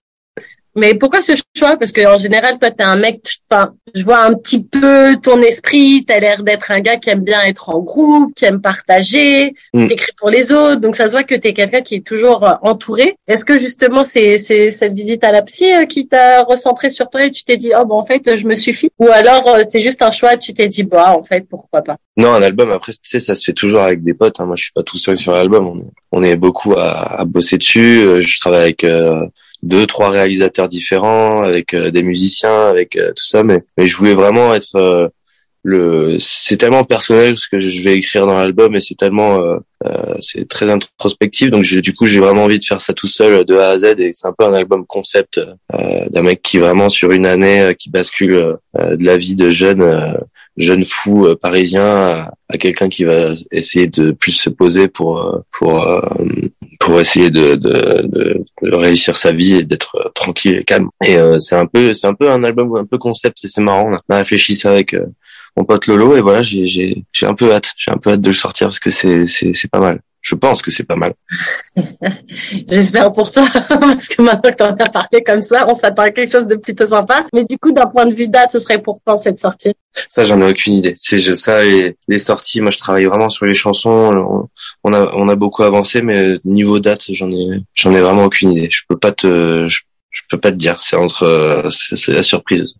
Mais 0.76 0.94
pourquoi 0.94 1.20
ce 1.20 1.32
choix? 1.56 1.76
Parce 1.76 1.92
que 1.92 2.04
en 2.06 2.18
général, 2.18 2.58
toi, 2.58 2.70
t'es 2.70 2.82
un 2.82 2.96
mec. 2.96 3.20
Enfin, 3.50 3.74
je 3.94 4.02
vois 4.02 4.20
un 4.20 4.34
petit 4.34 4.62
peu 4.64 5.16
ton 5.22 5.40
esprit. 5.40 6.04
T'as 6.06 6.18
l'air 6.18 6.42
d'être 6.42 6.70
un 6.70 6.80
gars 6.80 6.96
qui 6.96 7.10
aime 7.10 7.22
bien 7.22 7.42
être 7.42 7.68
en 7.68 7.80
groupe, 7.80 8.34
qui 8.34 8.44
aime 8.44 8.60
partager, 8.60 9.54
mm. 9.72 9.86
t'écris 9.86 10.12
pour 10.16 10.30
les 10.30 10.50
autres. 10.52 10.80
Donc 10.80 10.96
ça 10.96 11.06
se 11.06 11.12
voit 11.12 11.22
que 11.22 11.34
t'es 11.34 11.52
quelqu'un 11.52 11.80
qui 11.80 11.96
est 11.96 12.06
toujours 12.06 12.44
euh, 12.44 12.54
entouré. 12.62 13.16
Est-ce 13.28 13.44
que 13.44 13.56
justement 13.56 14.02
c'est 14.02 14.36
c'est 14.38 14.70
cette 14.70 14.94
visite 14.94 15.22
à 15.22 15.30
la 15.30 15.42
psy 15.42 15.72
euh, 15.72 15.86
qui 15.86 16.08
t'a 16.08 16.42
recentré 16.42 16.90
sur 16.90 17.08
toi 17.08 17.24
et 17.24 17.30
tu 17.30 17.44
t'es 17.44 17.56
dit 17.56 17.70
oh 17.78 17.84
bon 17.84 17.96
en 17.96 18.06
fait 18.06 18.36
je 18.36 18.46
me 18.46 18.56
suffis? 18.56 18.90
Ou 18.98 19.08
alors 19.08 19.46
euh, 19.48 19.62
c'est 19.62 19.80
juste 19.80 20.02
un 20.02 20.10
choix 20.10 20.36
Tu 20.36 20.54
t'es 20.54 20.68
dit 20.68 20.82
bah 20.82 21.16
en 21.16 21.22
fait 21.22 21.46
pourquoi 21.48 21.82
pas? 21.82 21.96
Non, 22.16 22.32
un 22.32 22.42
album 22.42 22.72
après 22.72 22.92
tu 22.92 22.98
sais 23.02 23.20
ça 23.20 23.36
se 23.36 23.44
fait 23.44 23.52
toujours 23.52 23.82
avec 23.82 24.02
des 24.02 24.14
potes. 24.14 24.40
Hein. 24.40 24.46
Moi 24.46 24.56
je 24.56 24.64
suis 24.64 24.72
pas 24.72 24.82
tout 24.82 24.98
seul 24.98 25.18
sur 25.18 25.32
l'album. 25.32 25.68
On 25.68 25.78
est 25.78 25.92
on 26.10 26.22
est 26.22 26.36
beaucoup 26.36 26.74
à, 26.74 27.20
à 27.20 27.24
bosser 27.24 27.58
dessus. 27.58 28.22
Je 28.22 28.40
travaille 28.40 28.62
avec 28.62 28.84
deux 29.64 29.86
trois 29.86 30.10
réalisateurs 30.10 30.68
différents 30.68 31.42
avec 31.42 31.72
euh, 31.72 31.90
des 31.90 32.02
musiciens 32.02 32.68
avec 32.68 32.96
euh, 32.96 33.12
tout 33.16 33.24
ça 33.24 33.42
mais 33.42 33.64
mais 33.78 33.86
je 33.86 33.96
voulais 33.96 34.14
vraiment 34.14 34.54
être 34.54 34.76
euh, 34.76 35.08
le 35.62 36.18
c'est 36.18 36.58
tellement 36.58 36.84
personnel 36.84 37.38
ce 37.38 37.48
que 37.48 37.58
je 37.58 37.82
vais 37.82 37.94
écrire 37.94 38.26
dans 38.26 38.36
l'album 38.36 38.76
et 38.76 38.82
c'est 38.82 38.96
tellement 38.96 39.38
c'est 40.20 40.46
très 40.46 40.68
introspectif. 40.68 41.50
Donc 41.50 41.64
du 41.64 41.94
coup 41.94 42.04
j'ai 42.04 42.20
vraiment 42.20 42.44
envie 42.44 42.58
de 42.58 42.64
faire 42.64 42.82
ça 42.82 42.92
tout 42.92 43.06
seul 43.06 43.46
de 43.46 43.56
A 43.56 43.70
à 43.70 43.78
Z 43.78 43.84
et 43.98 44.10
c'est 44.12 44.28
un 44.28 44.34
peu 44.36 44.44
un 44.44 44.52
album 44.52 44.84
concept 44.84 45.40
d'un 45.72 46.22
mec 46.22 46.42
qui 46.42 46.58
vraiment 46.58 46.90
sur 46.90 47.12
une 47.12 47.24
année 47.24 47.74
qui 47.78 47.88
bascule 47.88 48.58
de 48.78 49.04
la 49.06 49.16
vie 49.16 49.36
de 49.36 49.50
jeune 49.50 50.18
jeune 50.56 50.84
fou 50.84 51.26
euh, 51.26 51.36
parisien 51.36 52.28
à, 52.48 52.58
quelqu'un 52.58 52.88
qui 52.88 53.04
va 53.04 53.32
essayer 53.50 53.86
de 53.88 54.12
plus 54.12 54.32
se 54.32 54.50
poser 54.50 54.88
pour 54.88 55.18
euh, 55.18 55.40
pour 55.50 55.82
euh, 55.82 56.00
pour 56.80 57.00
essayer 57.00 57.30
de, 57.30 58.44
réussir 58.62 59.16
sa 59.16 59.32
vie 59.32 59.56
et 59.56 59.64
d'être 59.64 60.12
tranquille 60.14 60.56
et 60.56 60.64
calme. 60.64 60.88
Et 61.04 61.16
c'est 61.38 61.56
un 61.56 61.66
peu 61.66 61.92
c'est 61.92 62.06
un 62.06 62.14
peu 62.14 62.30
un 62.30 62.42
album 62.42 62.76
un 62.76 62.84
peu 62.84 62.98
concept 62.98 63.38
c'est 63.42 63.60
marrant. 63.60 63.98
On 64.08 64.14
a 64.14 64.18
réfléchi 64.18 64.54
ça 64.54 64.70
avec 64.70 64.96
mon 65.56 65.64
pote 65.64 65.86
Lolo 65.86 66.16
et 66.16 66.20
voilà 66.20 66.42
j'ai 66.42 66.66
j'ai 66.66 67.04
j'ai 67.12 67.26
un 67.26 67.34
peu 67.34 67.52
hâte 67.52 67.70
j'ai 67.76 67.90
un 67.90 67.96
peu 67.96 68.10
hâte 68.10 68.20
de 68.20 68.28
le 68.28 68.34
sortir 68.34 68.68
parce 68.68 68.80
que 68.80 68.90
c'est 68.90 69.26
c'est 69.26 69.52
c'est 69.52 69.70
pas 69.70 69.80
mal 69.80 70.00
je 70.24 70.34
pense 70.34 70.62
que 70.62 70.70
c'est 70.70 70.84
pas 70.84 70.96
mal. 70.96 71.12
J'espère 72.68 73.12
pour 73.12 73.30
toi, 73.30 73.44
parce 73.68 74.08
que 74.08 74.22
maintenant 74.22 74.50
que 74.50 74.56
tu 74.56 74.62
en 74.62 74.74
as 74.74 74.88
parlé 74.88 75.22
comme 75.22 75.42
ça, 75.42 75.68
on 75.68 75.74
s'attend 75.74 76.02
à 76.02 76.10
quelque 76.10 76.32
chose 76.32 76.46
de 76.46 76.56
plutôt 76.56 76.86
sympa. 76.86 77.26
Mais 77.34 77.44
du 77.44 77.58
coup, 77.58 77.72
d'un 77.72 77.86
point 77.86 78.06
de 78.06 78.14
vue 78.14 78.26
date, 78.26 78.50
ce 78.50 78.58
serait 78.58 78.80
pour 78.80 79.00
quand 79.04 79.18
cette 79.18 79.38
sortie? 79.38 79.74
Ça, 80.08 80.24
j'en 80.24 80.40
ai 80.40 80.48
aucune 80.48 80.72
idée. 80.72 80.94
C'est 80.98 81.20
ça 81.36 81.66
et 81.66 81.96
les 82.08 82.18
sorties. 82.18 82.62
Moi, 82.62 82.70
je 82.70 82.78
travaille 82.78 83.04
vraiment 83.04 83.28
sur 83.28 83.44
les 83.44 83.52
chansons. 83.52 84.48
On 84.82 84.92
a 84.94 85.10
on 85.14 85.28
a 85.28 85.34
beaucoup 85.36 85.62
avancé, 85.62 86.00
mais 86.00 86.38
niveau 86.46 86.80
date, 86.80 87.04
j'en 87.10 87.30
ai 87.30 87.60
j'en 87.74 87.92
ai 87.92 88.00
vraiment 88.00 88.24
aucune 88.24 88.52
idée. 88.52 88.68
Je 88.70 88.80
peux 88.88 88.98
pas 88.98 89.12
te 89.12 89.68
je, 89.68 90.22
peux 90.30 90.40
pas 90.40 90.52
te 90.52 90.56
dire. 90.56 90.80
C'est 90.80 90.96
entre 90.96 91.66
c'est 91.68 92.12
la 92.12 92.22
surprise. 92.22 92.76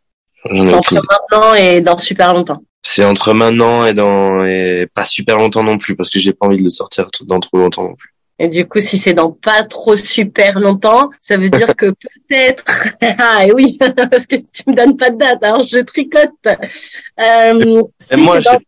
C'est 0.46 0.74
entre 0.74 0.94
maintenant 0.94 1.54
et 1.54 1.82
dans 1.82 1.98
super 1.98 2.32
longtemps. 2.32 2.62
C'est 2.86 3.04
entre 3.04 3.32
maintenant 3.32 3.86
et 3.86 3.94
dans 3.94 4.44
et 4.44 4.86
pas 4.92 5.04
super 5.04 5.36
longtemps 5.36 5.62
non 5.62 5.78
plus 5.78 5.96
parce 5.96 6.10
que 6.10 6.18
j'ai 6.18 6.32
pas 6.34 6.46
envie 6.46 6.58
de 6.58 6.62
le 6.62 6.68
sortir 6.68 7.08
dans 7.22 7.40
trop 7.40 7.56
longtemps 7.58 7.84
non 7.84 7.94
plus. 7.94 8.14
Et 8.38 8.48
du 8.48 8.66
coup, 8.66 8.80
si 8.80 8.98
c'est 8.98 9.14
dans 9.14 9.30
pas 9.30 9.62
trop 9.64 9.96
super 9.96 10.58
longtemps, 10.58 11.10
ça 11.20 11.36
veut 11.36 11.48
dire 11.48 11.74
que 11.76 11.86
peut-être, 11.86 12.64
ah 13.18 13.46
oui, 13.54 13.78
parce 14.10 14.26
que 14.26 14.36
tu 14.36 14.62
me 14.66 14.74
donnes 14.74 14.96
pas 14.96 15.10
de 15.10 15.16
date, 15.16 15.42
alors 15.42 15.62
je 15.62 15.78
tricote. 15.78 16.30
Euh, 16.46 17.82
si 17.98 18.20
moi, 18.20 18.40
dans... 18.40 18.58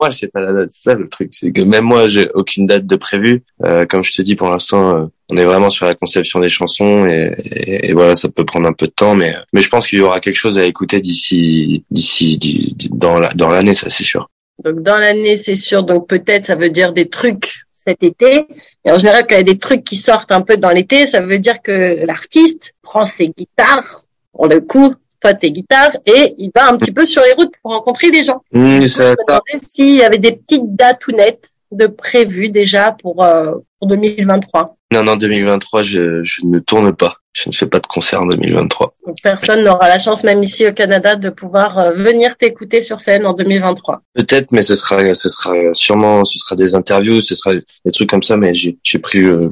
moi, 0.00 0.10
je 0.10 0.18
sais 0.18 0.28
pas 0.28 0.40
la 0.40 0.52
date. 0.52 0.70
C'est 0.70 0.90
ça 0.90 0.94
le 0.94 1.08
truc, 1.08 1.30
c'est 1.32 1.52
que 1.52 1.62
même 1.62 1.84
moi, 1.84 2.08
j'ai 2.08 2.28
aucune 2.34 2.66
date 2.66 2.86
de 2.86 2.96
prévu. 2.96 3.42
Euh, 3.64 3.86
comme 3.86 4.02
je 4.02 4.12
te 4.12 4.22
dis, 4.22 4.36
pour 4.36 4.48
l'instant, 4.48 4.96
euh, 4.96 5.06
on 5.28 5.36
est 5.36 5.44
vraiment 5.44 5.70
sur 5.70 5.86
la 5.86 5.94
conception 5.94 6.40
des 6.40 6.50
chansons 6.50 7.06
et, 7.06 7.88
et, 7.88 7.92
voilà, 7.92 8.14
ça 8.14 8.28
peut 8.28 8.44
prendre 8.44 8.68
un 8.68 8.72
peu 8.72 8.86
de 8.86 8.92
temps, 8.92 9.14
mais 9.14 9.34
mais 9.52 9.60
je 9.60 9.68
pense 9.68 9.88
qu'il 9.88 10.00
y 10.00 10.02
aura 10.02 10.20
quelque 10.20 10.36
chose 10.36 10.58
à 10.58 10.64
écouter 10.64 11.00
d'ici 11.00 11.84
d'ici 11.90 12.76
dans 12.90 13.18
la, 13.18 13.28
dans 13.30 13.48
l'année, 13.48 13.74
ça 13.74 13.90
c'est 13.90 14.04
sûr. 14.04 14.28
Donc 14.64 14.82
dans 14.82 14.98
l'année, 14.98 15.36
c'est 15.36 15.56
sûr. 15.56 15.82
Donc 15.84 16.08
peut-être 16.08 16.44
ça 16.44 16.56
veut 16.56 16.70
dire 16.70 16.92
des 16.92 17.08
trucs 17.08 17.64
cet 17.72 18.02
été. 18.02 18.46
Et 18.84 18.90
en 18.90 18.98
général, 18.98 19.26
quand 19.26 19.34
il 19.34 19.38
y 19.38 19.40
a 19.40 19.44
des 19.44 19.58
trucs 19.58 19.84
qui 19.84 19.96
sortent 19.96 20.32
un 20.32 20.42
peu 20.42 20.56
dans 20.56 20.70
l'été, 20.70 21.06
ça 21.06 21.20
veut 21.20 21.38
dire 21.38 21.62
que 21.62 22.04
l'artiste 22.04 22.74
prend 22.82 23.04
ses 23.04 23.28
guitares, 23.28 24.02
pour 24.32 24.48
le 24.48 24.60
coup, 24.60 24.94
toi 25.20 25.34
tes 25.34 25.50
guitares, 25.50 25.96
et 26.06 26.34
il 26.38 26.50
va 26.54 26.68
un 26.68 26.76
petit 26.76 26.92
peu 26.92 27.06
sur 27.06 27.22
les 27.22 27.32
routes 27.32 27.54
pour 27.62 27.72
rencontrer 27.72 28.10
des 28.10 28.22
gens. 28.22 28.42
Mmh, 28.52 28.80
je 28.80 29.02
me 29.02 29.26
demandais 29.26 29.58
s'il 29.58 29.96
y 29.96 30.02
avait 30.02 30.18
des 30.18 30.32
petites 30.32 30.74
dates 30.74 31.00
tout 31.00 31.12
nettes 31.12 31.50
de 31.72 31.86
prévues 31.86 32.48
déjà 32.48 32.92
pour, 32.92 33.22
euh, 33.22 33.54
pour 33.78 33.88
2023. 33.88 34.76
Non, 34.92 35.04
non, 35.04 35.16
2023, 35.16 35.82
je, 35.82 36.22
je 36.24 36.44
ne 36.44 36.58
tourne 36.58 36.92
pas. 36.92 37.20
Je 37.32 37.48
ne 37.48 37.54
fais 37.54 37.66
pas 37.66 37.78
de 37.78 37.86
concert 37.86 38.22
en 38.22 38.26
2023. 38.26 38.92
Personne 39.22 39.62
n'aura 39.62 39.86
la 39.86 40.00
chance, 40.00 40.24
même 40.24 40.42
ici 40.42 40.66
au 40.66 40.72
Canada, 40.72 41.14
de 41.14 41.30
pouvoir 41.30 41.78
euh, 41.78 41.92
venir 41.92 42.36
t'écouter 42.36 42.80
sur 42.80 42.98
scène 42.98 43.24
en 43.24 43.34
2023. 43.34 44.02
Peut-être, 44.14 44.50
mais 44.50 44.62
ce 44.62 44.74
sera, 44.74 45.14
ce 45.14 45.28
sera 45.28 45.52
sûrement, 45.72 46.24
ce 46.24 46.40
sera 46.40 46.56
des 46.56 46.74
interviews, 46.74 47.22
ce 47.22 47.36
sera 47.36 47.54
des 47.54 47.92
trucs 47.92 48.10
comme 48.10 48.24
ça. 48.24 48.36
Mais 48.36 48.52
j'ai, 48.56 48.78
j'ai 48.82 48.98
pris 48.98 49.20
le, 49.20 49.48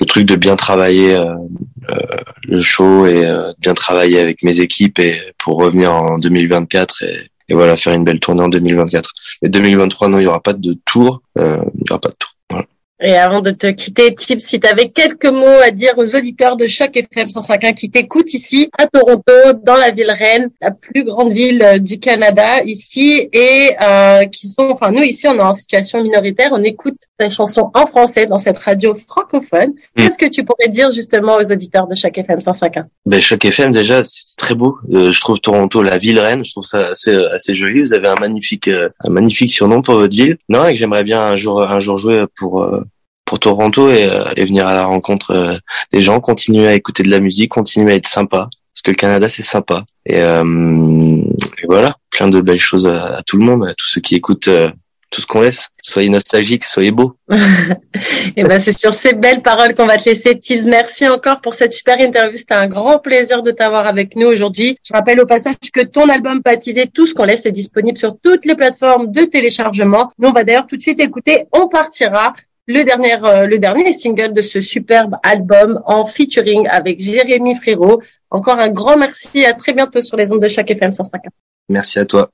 le, 0.00 0.06
truc 0.06 0.24
de 0.24 0.36
bien 0.36 0.56
travailler 0.56 1.14
euh, 1.14 1.34
euh 1.90 1.96
le 2.44 2.60
show 2.60 3.06
et 3.06 3.26
euh, 3.26 3.52
bien 3.58 3.74
travailler 3.74 4.20
avec 4.20 4.42
mes 4.42 4.60
équipes 4.60 4.98
et 5.00 5.20
pour 5.36 5.58
revenir 5.58 5.92
en 5.92 6.18
2024 6.18 7.02
et, 7.02 7.30
et 7.50 7.54
voilà 7.54 7.76
faire 7.76 7.92
une 7.92 8.04
belle 8.04 8.20
tournée 8.20 8.42
en 8.42 8.48
2024. 8.48 9.12
Mais 9.42 9.48
2023, 9.50 10.08
non, 10.08 10.18
il 10.18 10.24
y 10.24 10.26
aura 10.26 10.42
pas 10.42 10.54
de 10.54 10.78
tour. 10.84 11.22
il 11.36 11.42
y 11.42 11.90
aura 11.90 12.00
pas 12.00 12.08
de 12.08 12.16
tour. 12.18 12.37
Et 13.00 13.14
avant 13.14 13.40
de 13.42 13.52
te 13.52 13.68
quitter, 13.68 14.12
Tip, 14.12 14.40
si 14.40 14.58
tu 14.58 14.66
avais 14.66 14.88
quelques 14.88 15.26
mots 15.26 15.46
à 15.62 15.70
dire 15.70 15.92
aux 15.98 16.16
auditeurs 16.16 16.56
de 16.56 16.66
Choc 16.66 16.96
FM 16.96 17.28
105.1 17.28 17.74
qui 17.74 17.90
t'écoutent 17.90 18.34
ici 18.34 18.70
à 18.76 18.88
Toronto, 18.88 19.32
dans 19.64 19.76
la 19.76 19.92
ville 19.92 20.10
reine, 20.10 20.50
la 20.60 20.72
plus 20.72 21.04
grande 21.04 21.30
ville 21.30 21.62
euh, 21.62 21.78
du 21.78 22.00
Canada 22.00 22.64
ici, 22.64 23.28
et 23.32 23.70
euh, 23.80 24.24
qui 24.24 24.48
sont, 24.48 24.70
enfin 24.72 24.90
nous 24.90 25.02
ici, 25.02 25.28
on 25.28 25.36
est 25.36 25.40
en 25.40 25.52
situation 25.52 26.02
minoritaire, 26.02 26.50
on 26.52 26.62
écoute 26.64 26.96
des 27.20 27.30
chansons 27.30 27.70
en 27.72 27.86
français 27.86 28.26
dans 28.26 28.38
cette 28.38 28.58
radio 28.58 28.96
francophone. 29.06 29.70
Mm. 29.70 30.02
Qu'est-ce 30.02 30.18
que 30.18 30.26
tu 30.26 30.44
pourrais 30.44 30.68
dire 30.68 30.90
justement 30.90 31.36
aux 31.36 31.52
auditeurs 31.52 31.86
de 31.86 31.94
Choc 31.94 32.18
FM 32.18 32.40
105.1 32.40 32.84
Ben 33.06 33.20
Choc 33.20 33.44
FM 33.44 33.70
déjà, 33.70 34.02
c'est 34.02 34.36
très 34.36 34.56
beau. 34.56 34.76
Euh, 34.92 35.12
je 35.12 35.20
trouve 35.20 35.38
Toronto 35.38 35.84
la 35.84 35.98
ville 35.98 36.18
reine, 36.18 36.44
je 36.44 36.50
trouve 36.50 36.66
ça 36.66 36.88
assez 36.88 37.14
assez 37.32 37.54
joli. 37.54 37.80
Vous 37.80 37.94
avez 37.94 38.08
un 38.08 38.16
magnifique 38.20 38.68
un 38.68 39.10
magnifique 39.10 39.52
surnom 39.52 39.82
pour 39.82 39.94
votre 39.94 40.16
ville. 40.16 40.36
Non, 40.48 40.66
et 40.66 40.72
que 40.72 40.78
j'aimerais 40.80 41.04
bien 41.04 41.22
un 41.22 41.36
jour 41.36 41.62
un 41.62 41.78
jour 41.78 41.96
jouer 41.96 42.24
pour 42.36 42.68
pour 43.28 43.38
Toronto 43.38 43.90
et, 43.90 44.04
euh, 44.04 44.24
et, 44.36 44.44
venir 44.46 44.66
à 44.66 44.72
la 44.72 44.86
rencontre 44.86 45.32
euh, 45.32 45.56
des 45.92 46.00
gens, 46.00 46.18
continuer 46.18 46.66
à 46.66 46.74
écouter 46.74 47.02
de 47.02 47.10
la 47.10 47.20
musique, 47.20 47.50
continuer 47.50 47.92
à 47.92 47.96
être 47.96 48.08
sympa, 48.08 48.48
parce 48.72 48.82
que 48.82 48.90
le 48.90 48.96
Canada 48.96 49.28
c'est 49.28 49.42
sympa. 49.42 49.84
Et, 50.06 50.22
euh, 50.22 51.20
et, 51.62 51.66
voilà, 51.68 51.96
plein 52.10 52.28
de 52.28 52.40
belles 52.40 52.58
choses 52.58 52.86
à, 52.86 53.20
tout 53.26 53.36
le 53.36 53.44
monde, 53.44 53.68
à 53.68 53.74
tous 53.74 53.86
ceux 53.86 54.00
qui 54.00 54.14
écoutent 54.14 54.48
tout 55.10 55.20
ce 55.20 55.26
qu'on 55.26 55.40
laisse. 55.40 55.68
Soyez 55.82 56.08
nostalgiques, 56.08 56.64
soyez 56.64 56.90
beaux. 56.90 57.16
et 58.36 58.44
ben 58.44 58.60
c'est 58.60 58.76
sur 58.76 58.92
ces 58.92 59.14
belles 59.14 59.42
paroles 59.42 59.74
qu'on 59.74 59.86
va 59.86 59.96
te 59.96 60.08
laisser. 60.08 60.38
Tibbs, 60.38 60.66
merci 60.66 61.08
encore 61.08 61.40
pour 61.40 61.54
cette 61.54 61.72
super 61.72 61.98
interview. 62.00 62.36
C'était 62.36 62.54
un 62.54 62.68
grand 62.68 62.98
plaisir 62.98 63.42
de 63.42 63.50
t'avoir 63.50 63.86
avec 63.86 64.16
nous 64.16 64.26
aujourd'hui. 64.26 64.78
Je 64.82 64.92
rappelle 64.92 65.20
au 65.20 65.26
passage 65.26 65.54
que 65.72 65.84
ton 65.84 66.08
album 66.08 66.40
baptisé 66.44 66.86
Tout 66.86 67.06
ce 67.06 67.14
qu'on 67.14 67.24
laisse 67.24 67.46
est 67.46 67.52
disponible 67.52 67.96
sur 67.96 68.16
toutes 68.22 68.44
les 68.44 68.54
plateformes 68.54 69.10
de 69.10 69.22
téléchargement. 69.24 70.10
Nous 70.18 70.28
on 70.28 70.32
va 70.32 70.44
d'ailleurs 70.44 70.66
tout 70.66 70.76
de 70.76 70.82
suite 70.82 71.00
écouter 71.00 71.44
On 71.52 71.68
partira 71.68 72.34
le 72.68 72.84
dernier, 72.84 73.14
euh, 73.24 73.46
le 73.46 73.58
dernier 73.58 73.92
single 73.92 74.32
de 74.32 74.42
ce 74.42 74.60
superbe 74.60 75.16
album 75.22 75.82
en 75.86 76.04
featuring 76.04 76.68
avec 76.68 77.00
Jérémy 77.00 77.54
Frérot. 77.54 78.02
Encore 78.30 78.58
un 78.58 78.68
grand 78.68 78.96
merci. 78.96 79.44
À 79.44 79.54
très 79.54 79.72
bientôt 79.72 80.02
sur 80.02 80.16
les 80.16 80.30
ondes 80.30 80.42
de 80.42 80.48
chaque 80.48 80.70
FM 80.70 80.92
105. 80.92 81.22
Merci 81.70 81.98
à 81.98 82.04
toi. 82.04 82.30